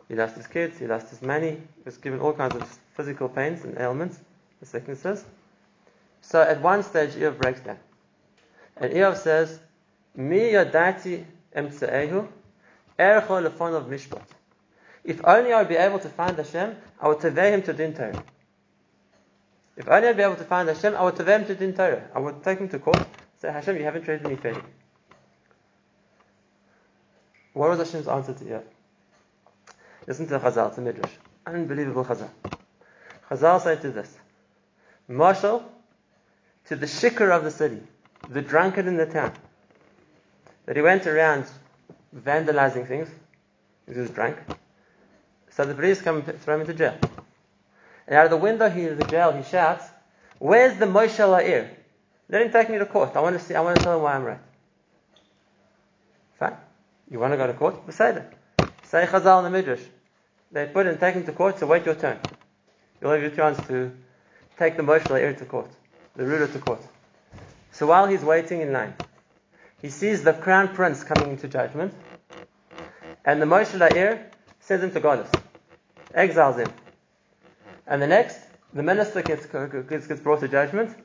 he 0.09 0.15
lost 0.15 0.37
his 0.37 0.47
kids, 0.47 0.79
he 0.79 0.87
lost 0.87 1.09
his 1.11 1.23
money, 1.23 1.51
he 1.51 1.83
was 1.85 1.97
given 1.97 2.21
all 2.21 2.33
kinds 2.33 2.55
of 2.55 2.79
physical 2.95 3.29
pains 3.29 3.65
and 3.65 3.79
ailments, 3.79 4.21
the 4.61 4.67
sicknesses. 4.67 5.25
So 6.21 6.41
at 6.43 6.61
one 6.61 6.83
stage, 6.83 7.13
Eov 7.13 7.39
breaks 7.39 7.61
down. 7.61 7.79
And 8.77 8.93
Eov 8.93 9.17
says, 9.17 9.61
Mi 10.15 10.53
yadati 10.53 11.25
emtse'ehu, 11.55 12.29
ercho 12.99 13.49
lefon 13.49 13.75
of 13.75 13.87
mishpat. 13.87 14.23
If 15.05 15.21
only 15.25 15.53
I 15.53 15.61
would 15.61 15.69
be 15.69 15.77
able 15.77 15.99
to 15.99 16.09
find 16.09 16.37
Hashem, 16.37 16.77
I 17.01 17.09
would 17.09 17.19
teveh 17.19 17.51
him 17.51 17.63
to 17.63 17.73
din 17.73 17.95
Torah. 17.95 18.25
If 19.77 19.89
only 19.89 20.09
I'd 20.09 20.17
be 20.17 20.23
able 20.23 20.37
to 20.37 20.45
find 20.45 20.69
Hashem, 20.69 20.95
I 20.97 21.03
would 21.03 21.15
teveh 21.15 21.41
him 21.41 21.47
to 21.47 21.55
din 21.55 21.75
Torah. 21.75 22.09
I 22.15 22.21
would 22.21 22.43
take 22.43 22.59
him 22.59 22.69
to 22.71 22.79
court, 22.79 23.07
say, 23.39 23.53
Hashem, 23.53 23.77
you 23.77 23.85
haven't 23.85 24.05
treated 24.05 24.27
me 24.27 24.37
fairly. 24.37 24.63
What 27.53 27.71
was 27.71 27.79
Hashem's 27.79 28.09
answer 28.09 28.33
to 28.33 28.45
Eov? 28.45 28.63
Listen 30.07 30.27
to 30.27 30.39
the 30.39 30.39
Chazal, 30.39 30.75
to 30.75 30.81
Midrash. 30.81 31.13
Unbelievable 31.47 32.05
Chazal. 32.05 32.31
Chazal 33.31 33.61
say 33.63 33.77
to 33.77 33.91
this, 33.91 34.17
Marshal, 35.09 35.65
to 36.67 36.77
the 36.77 36.87
shikar 36.87 37.31
of 37.31 37.45
the 37.45 37.51
city, 37.51 37.83
the 38.29 38.43
drunkard 38.43 38.87
in 38.87 38.97
the 38.97 39.07
town, 39.07 39.33
that 40.67 40.77
he 40.77 40.83
went 40.83 41.07
around 41.07 41.47
vandalizing 42.17 42.87
things, 42.87 43.09
he 43.87 43.99
was 43.99 44.11
drunk. 44.11 44.39
So 45.51 45.65
the 45.65 45.75
police 45.75 46.03
come 46.03 46.23
and 46.27 46.41
throw 46.41 46.55
him 46.55 46.63
into 46.63 46.75
jail. 46.75 46.99
And 48.07 48.17
out 48.17 48.25
of 48.25 48.31
the 48.31 48.37
window 48.37 48.69
he, 48.69 48.87
of 48.87 48.99
the 48.99 49.05
jail, 49.05 49.33
he 49.33 49.43
shouts, 49.43 49.85
Where's 50.39 50.79
the 50.79 50.87
Moshel 50.87 51.39
Ha'ir? 51.39 51.71
Let 52.29 52.43
him 52.43 52.53
take 52.53 52.71
me 52.71 52.79
to 52.79 52.87
court. 52.87 53.15
I 53.15 53.21
want 53.21 53.39
to 53.39 53.45
see. 53.45 53.55
I 53.55 53.61
want 53.61 53.77
to 53.79 53.85
tell 53.85 53.97
him 53.97 54.03
why 54.03 54.15
I'm 54.15 54.25
right. 54.25 54.41
Fine. 56.39 56.57
You 57.11 57.19
want 57.19 57.33
to 57.33 57.37
go 57.37 57.47
to 57.47 57.55
court? 57.55 57.87
Beseder. 57.87 58.27
Say 58.85 59.07
Chazal 59.07 59.39
in 59.39 59.45
the 59.45 59.51
Midrash. 59.51 59.81
They 60.55 60.67
put 60.67 60.87
and 60.87 60.99
take 61.01 61.17
him 61.17 61.25
to 61.25 61.33
court. 61.33 61.59
So 61.59 61.67
wait 61.67 61.85
your 61.85 61.97
turn. 61.97 62.17
You'll 63.01 63.11
have 63.11 63.21
your 63.21 63.33
chance 63.33 63.59
to 63.67 63.91
take 64.57 64.77
the 64.77 64.85
Moshel 64.85 65.09
Ha'ir 65.09 65.35
to 65.35 65.45
court, 65.45 65.71
the 66.15 66.25
ruler 66.25 66.47
to 66.47 66.59
court. 66.61 66.81
So 67.73 67.89
while 67.89 68.07
he's 68.07 68.23
waiting 68.23 68.61
in 68.61 68.73
line, 68.73 68.95
he 69.83 69.91
sees 69.91 70.23
the 70.23 70.33
crown 70.33 70.69
prince 70.69 71.03
coming 71.03 71.31
into 71.31 71.49
judgment, 71.49 71.93
and 73.25 73.43
the 73.43 73.47
Moshel 73.47 73.81
Ha'ir 73.81 74.31
sends 74.61 74.85
him 74.85 74.93
to 74.93 75.01
Goddess, 75.01 75.31
exiles 76.15 76.57
him. 76.57 76.73
And 77.89 78.01
the 78.01 78.07
next, 78.07 78.39
the 78.73 78.85
minister 78.85 79.23
gets, 79.23 79.47
gets, 79.47 80.07
gets 80.07 80.21
brought 80.21 80.41
to 80.41 80.49
judgment, 80.49 80.97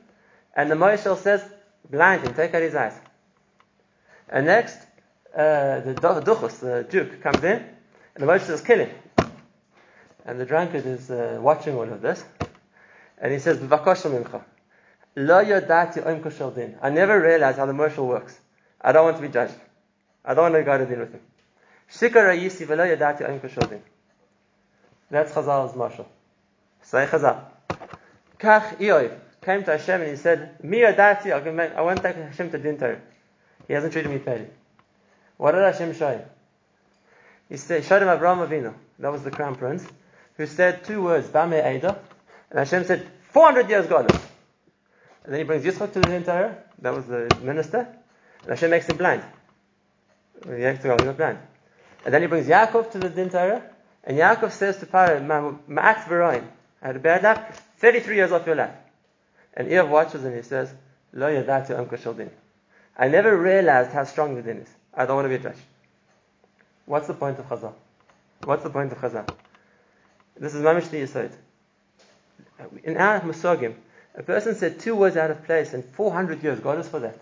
and 0.54 0.70
the 0.70 0.76
Moshe 0.76 1.16
says, 1.18 1.44
blind 1.90 2.24
him, 2.24 2.34
take 2.34 2.54
out 2.54 2.62
his 2.62 2.76
eyes. 2.76 2.94
And 4.28 4.46
next, 4.46 4.78
uh, 5.36 5.80
the 5.80 5.94
Duchus, 6.24 6.60
the 6.60 6.86
Duke, 6.88 7.20
comes 7.20 7.42
in, 7.42 7.64
and 8.14 8.22
the 8.22 8.26
Moshe 8.26 8.42
says, 8.42 8.62
kill 8.62 8.78
him. 8.78 8.90
And 10.24 10.40
the 10.40 10.46
drunkard 10.46 10.86
is 10.86 11.10
uh, 11.10 11.38
watching 11.40 11.74
all 11.74 11.90
of 11.90 12.00
this, 12.00 12.24
and 13.18 13.32
he 13.32 13.38
says, 13.38 13.58
mincha. 13.58 14.42
Lo 15.16 15.44
yodati 15.44 16.04
oim 16.06 16.54
din. 16.54 16.76
I 16.80 16.90
never 16.90 17.20
realized 17.20 17.58
how 17.58 17.66
the 17.66 17.72
marshal 17.72 18.06
works. 18.06 18.38
I 18.80 18.92
don't 18.92 19.04
want 19.04 19.16
to 19.16 19.22
be 19.22 19.28
judged. 19.28 19.54
I 20.24 20.34
don't 20.34 20.52
want 20.52 20.54
to 20.54 20.62
go 20.62 20.78
to 20.78 20.86
din 20.86 21.00
with 21.00 21.12
him. 21.12 21.20
Shikar 21.90 22.36
yisi 22.36 22.66
velo 22.66 22.84
yodati 22.84 23.28
oim 23.28 23.68
din. 23.68 23.82
That's 25.10 25.32
Chazal's 25.32 25.74
marshal. 25.74 26.08
Say 26.82 27.06
Chazal. 27.06 27.42
Kach 28.38 28.76
Iyov 28.78 29.18
came 29.42 29.64
to 29.64 29.72
Hashem 29.72 30.00
and 30.00 30.10
he 30.10 30.16
said, 30.16 30.62
Mi 30.62 30.78
yodati, 30.78 31.32
I 31.32 31.80
want 31.80 31.96
to 31.96 32.02
take 32.02 32.16
Hashem 32.16 32.50
to 32.52 32.58
din 32.58 32.78
Torah. 32.78 33.00
He 33.66 33.74
hasn't 33.74 33.92
treated 33.92 34.10
me 34.10 34.18
fairly. 34.18 34.46
What 35.36 35.52
did 35.52 35.62
Hashem 35.62 35.94
show 35.94 36.10
him? 36.10 36.22
He 37.48 37.56
said, 37.56 37.84
showed 37.84 38.02
him 38.02 38.08
Abraham 38.08 38.46
Avinu. 38.46 38.74
That 39.00 39.10
was 39.10 39.24
the 39.24 39.30
crown 39.30 39.56
prince, 39.56 39.84
who 40.36 40.46
said 40.46 40.84
two 40.84 41.02
words, 41.02 41.28
Bame 41.28 41.62
Eida. 41.62 41.98
And 42.50 42.58
Hashem 42.58 42.84
said, 42.84 43.06
400 43.32 43.68
years 43.68 43.86
gone. 43.86 44.06
And 45.24 45.32
then 45.32 45.38
he 45.38 45.44
brings 45.44 45.64
Yitzchak 45.64 45.92
to 45.92 46.00
the 46.00 46.14
entire. 46.14 46.64
That 46.80 46.94
was 46.94 47.06
the 47.06 47.28
minister. 47.42 47.88
And 48.42 48.50
Hashem 48.50 48.70
makes 48.70 48.86
him 48.88 48.96
blind. 48.96 49.22
He's 50.44 50.84
not 50.84 51.16
blind. 51.16 51.38
And 52.04 52.14
then 52.14 52.22
he 52.22 52.28
brings 52.28 52.46
Yaakov 52.46 52.92
to 52.92 52.98
the 52.98 53.10
din 53.10 53.28
Torah, 53.28 53.62
and 54.04 54.16
Yaakov 54.16 54.52
says 54.52 54.78
to 54.78 54.86
Pharaoh, 54.86 55.20
Ma'at 55.20 56.04
v'roin, 56.04 56.44
I 56.82 56.86
had 56.86 56.96
a 56.96 56.98
bad 56.98 57.22
luck, 57.22 57.52
33 57.78 58.16
years 58.16 58.32
off 58.32 58.46
your 58.46 58.56
life. 58.56 58.74
And 59.54 59.68
Eov 59.68 59.88
watches 59.88 60.24
and 60.24 60.34
he 60.34 60.42
says, 60.42 60.72
Lo 61.12 61.26
yadati 61.28 61.70
am 61.70 62.16
din. 62.16 62.30
I 62.96 63.08
never 63.08 63.36
realized 63.36 63.90
how 63.90 64.04
strong 64.04 64.36
the 64.36 64.42
din 64.42 64.58
is. 64.58 64.68
I 64.94 65.04
don't 65.04 65.16
want 65.16 65.26
to 65.26 65.28
be 65.28 65.34
a 65.34 65.38
judge. 65.38 65.60
What's 66.86 67.06
the 67.06 67.14
point 67.14 67.38
of 67.38 67.46
Chazal? 67.46 67.74
What's 68.44 68.62
the 68.62 68.70
point 68.70 68.92
of 68.92 68.98
Chazal? 68.98 69.28
This 70.40 70.54
is 70.54 70.62
Mamish 70.62 70.88
Yisod. 70.88 71.32
In 72.82 72.96
our 72.96 73.20
Musogim, 73.20 73.74
a 74.14 74.22
person 74.22 74.54
said 74.54 74.80
two 74.80 74.96
words 74.96 75.16
out 75.18 75.30
of 75.30 75.44
place 75.44 75.74
in 75.74 75.82
400 75.82 76.42
years. 76.42 76.58
God 76.60 76.78
is 76.78 76.88
for 76.88 76.98
that. 77.00 77.20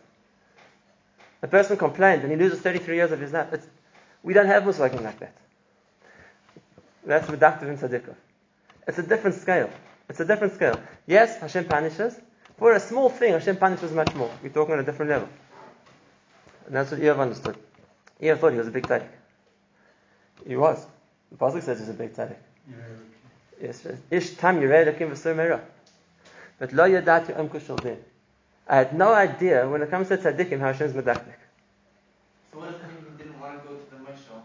A 1.42 1.48
person 1.48 1.76
complained 1.76 2.22
and 2.22 2.30
he 2.30 2.38
loses 2.38 2.60
33 2.60 2.94
years 2.94 3.10
of 3.10 3.20
his 3.20 3.32
life. 3.32 3.52
It's, 3.52 3.66
we 4.22 4.34
don't 4.34 4.46
have 4.46 4.62
Musogim 4.62 5.02
like 5.02 5.18
that. 5.18 5.34
That's 7.04 7.26
reductive 7.28 7.68
in 7.68 7.76
Tzadikah. 7.76 8.14
It's 8.86 8.98
a 8.98 9.02
different 9.02 9.36
scale. 9.36 9.70
It's 10.08 10.20
a 10.20 10.24
different 10.24 10.54
scale. 10.54 10.80
Yes, 11.06 11.38
Hashem 11.40 11.64
punishes. 11.64 12.18
For 12.56 12.72
a 12.72 12.80
small 12.80 13.10
thing, 13.10 13.32
Hashem 13.32 13.56
punishes 13.56 13.92
much 13.92 14.14
more. 14.14 14.30
We're 14.42 14.48
talking 14.50 14.74
on 14.74 14.80
a 14.80 14.84
different 14.84 15.10
level. 15.10 15.28
And 16.66 16.76
that's 16.76 16.90
what 16.90 17.00
Eov 17.00 17.18
understood. 17.18 17.56
Eov 18.20 18.38
thought 18.38 18.52
he 18.52 18.58
was 18.58 18.68
a 18.68 18.72
big 18.72 18.86
tzaddik. 18.86 19.08
He 20.46 20.56
was. 20.56 20.84
The 21.30 21.36
Pasuk 21.36 21.62
says 21.62 21.80
he's 21.80 21.88
a 21.88 21.94
big 21.94 22.14
tzaddik. 22.14 22.36
Yes, 23.60 23.86
Ish 24.10 24.36
tam 24.36 24.60
yiredakim 24.60 25.10
v'sur 25.10 25.60
But 26.58 26.72
lo 26.72 26.84
yadati 26.84 27.38
um 27.38 27.48
kushal 27.48 27.80
din. 27.82 27.98
I 28.68 28.76
had 28.76 28.94
no 28.96 29.12
idea 29.12 29.68
when 29.68 29.82
it 29.82 29.90
comes 29.90 30.08
to 30.08 30.18
tzaddikim 30.18 30.60
how 30.60 30.72
Hashem's 30.72 30.92
medakdik. 30.92 31.34
So 32.52 32.58
what 32.58 32.68
if 32.68 32.76
he 32.80 33.22
didn't 33.24 33.40
want 33.40 33.62
to 33.62 33.68
go 33.68 33.74
to 33.74 33.90
the 33.90 33.96
mashal? 33.96 34.42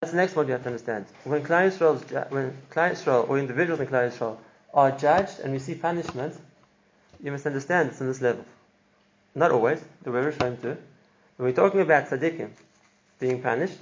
That's 0.00 0.12
the 0.12 0.16
next 0.16 0.34
one 0.34 0.46
you 0.46 0.52
have 0.52 0.62
to 0.62 0.68
understand. 0.68 1.06
When 1.24 1.42
Klal 1.42 1.70
Yisrael, 1.70 2.30
when 2.30 2.56
Klal 2.70 2.92
Yisrael 2.92 3.28
or 3.28 3.38
individuals 3.38 3.80
in 3.80 3.86
Klal 3.86 4.10
Yisrael 4.10 4.38
are 4.72 4.92
judged 4.92 5.40
and 5.40 5.52
receive 5.52 5.82
punishment, 5.82 6.34
you 7.22 7.30
must 7.30 7.46
understand 7.46 7.90
it's 7.90 8.00
on 8.00 8.06
this 8.06 8.20
level. 8.20 8.44
Not 9.34 9.50
always. 9.52 9.80
The 10.02 10.10
way 10.10 10.22
we're 10.22 10.32
showing 10.32 10.56
to. 10.58 10.68
When 11.36 11.48
we're 11.48 11.52
talking 11.52 11.80
about 11.80 12.08
tzaddikim 12.08 12.50
being 13.18 13.42
punished 13.42 13.78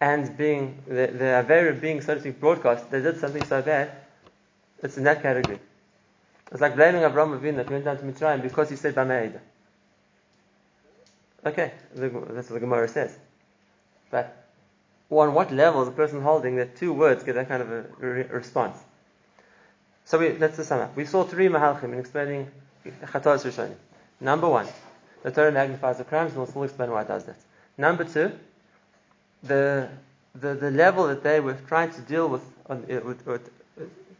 and 0.00 0.36
being 0.36 0.82
the, 0.86 1.08
the 1.08 1.44
Avera 1.44 1.78
being 1.80 2.00
so 2.00 2.14
to 2.14 2.20
speak 2.20 2.40
broadcast, 2.40 2.90
they 2.90 3.00
did 3.00 3.18
something 3.18 3.44
so 3.44 3.62
bad, 3.62 3.90
it's 4.82 4.96
in 4.96 5.04
that 5.04 5.22
category. 5.22 5.58
It's 6.50 6.60
like 6.60 6.76
blaming 6.76 7.02
Avraham 7.02 7.38
Avinu 7.38 7.56
that 7.56 7.70
went 7.70 7.84
down 7.84 7.98
to 7.98 8.04
Mitzrayim 8.04 8.42
because 8.42 8.70
he 8.70 8.76
said 8.76 8.94
Bameida. 8.94 9.40
Okay, 11.44 11.72
that's 11.94 12.50
what 12.50 12.54
the 12.54 12.60
Gemara 12.60 12.88
says. 12.88 13.16
But 14.10 14.46
on 15.10 15.34
what 15.34 15.52
level 15.52 15.82
is 15.82 15.88
a 15.88 15.92
person 15.92 16.20
holding 16.20 16.56
that 16.56 16.76
two 16.76 16.92
words 16.92 17.22
get 17.22 17.34
that 17.34 17.48
kind 17.48 17.62
of 17.62 17.70
a 17.70 17.84
re- 17.98 18.22
response? 18.24 18.78
So 20.04 20.18
we, 20.18 20.32
let's 20.38 20.64
sum 20.66 20.80
up. 20.80 20.96
We 20.96 21.04
saw 21.04 21.24
three 21.24 21.48
mahalchim 21.48 21.92
in 21.92 21.98
explaining 21.98 22.50
Chatos 22.84 23.44
Rishonim. 23.44 23.76
Number 24.20 24.48
one, 24.48 24.66
the 25.22 25.30
Torah 25.30 25.52
magnifies 25.52 25.98
the 25.98 26.04
crimes, 26.04 26.30
and 26.30 26.38
we'll 26.38 26.46
still 26.46 26.62
explain 26.62 26.90
why 26.90 27.02
it 27.02 27.08
does 27.08 27.24
that. 27.24 27.36
Number 27.76 28.04
two, 28.04 28.32
the, 29.42 29.88
the, 30.34 30.54
the 30.54 30.70
level 30.70 31.06
that 31.08 31.22
they 31.22 31.40
were 31.40 31.54
trying 31.68 31.90
to 31.92 32.00
deal 32.02 32.28
with, 32.28 32.42
on, 32.68 32.86
with, 32.86 33.26
with 33.26 33.50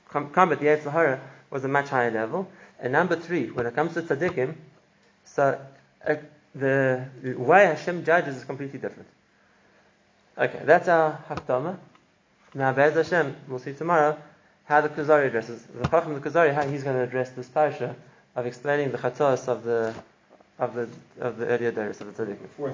combat 0.09 0.61
the 0.61 0.66
Yetzer 0.66 1.20
was 1.50 1.64
a 1.64 1.68
much 1.68 1.88
higher 1.88 2.11
level. 2.11 2.50
And 2.81 2.92
number 2.92 3.16
three, 3.16 3.50
when 3.50 3.66
it 3.66 3.74
comes 3.74 3.94
to 3.94 4.02
tzaddikim, 4.02 4.54
so 5.24 5.61
uh, 6.07 6.14
the, 6.54 7.04
the 7.22 7.35
way 7.35 7.66
Hashem 7.66 8.04
judges 8.04 8.37
is 8.37 8.44
completely 8.44 8.78
different. 8.78 9.09
Okay, 10.37 10.61
that's 10.64 10.88
our 10.88 11.22
Hakdama. 11.28 11.76
Now, 12.54 12.72
Be'ez 12.72 12.94
Hashem, 12.94 13.37
we'll 13.48 13.59
see 13.59 13.72
tomorrow 13.72 14.16
how 14.64 14.81
the 14.81 14.88
Kuzari 14.88 15.26
addresses. 15.26 15.62
The 15.62 15.88
Chacham 15.88 16.14
the 16.14 16.20
Kuzari, 16.20 16.54
how 16.54 16.66
he's 16.66 16.83
going 16.85 16.96
to 16.96 17.02
address 17.02 17.31
this 17.31 17.48
parasha 17.48 17.96
of 18.37 18.46
explaining 18.46 18.92
the 18.92 18.98
chatos 18.98 19.48
of 19.48 19.64
the 19.64 19.94
of 20.59 20.74
the 20.74 20.88
of 21.20 21.38
the 21.38 21.46
earlier 21.46 21.72
days 21.72 22.00
of 22.00 22.16
the 22.16 22.24
tzaddikim. 22.24 22.48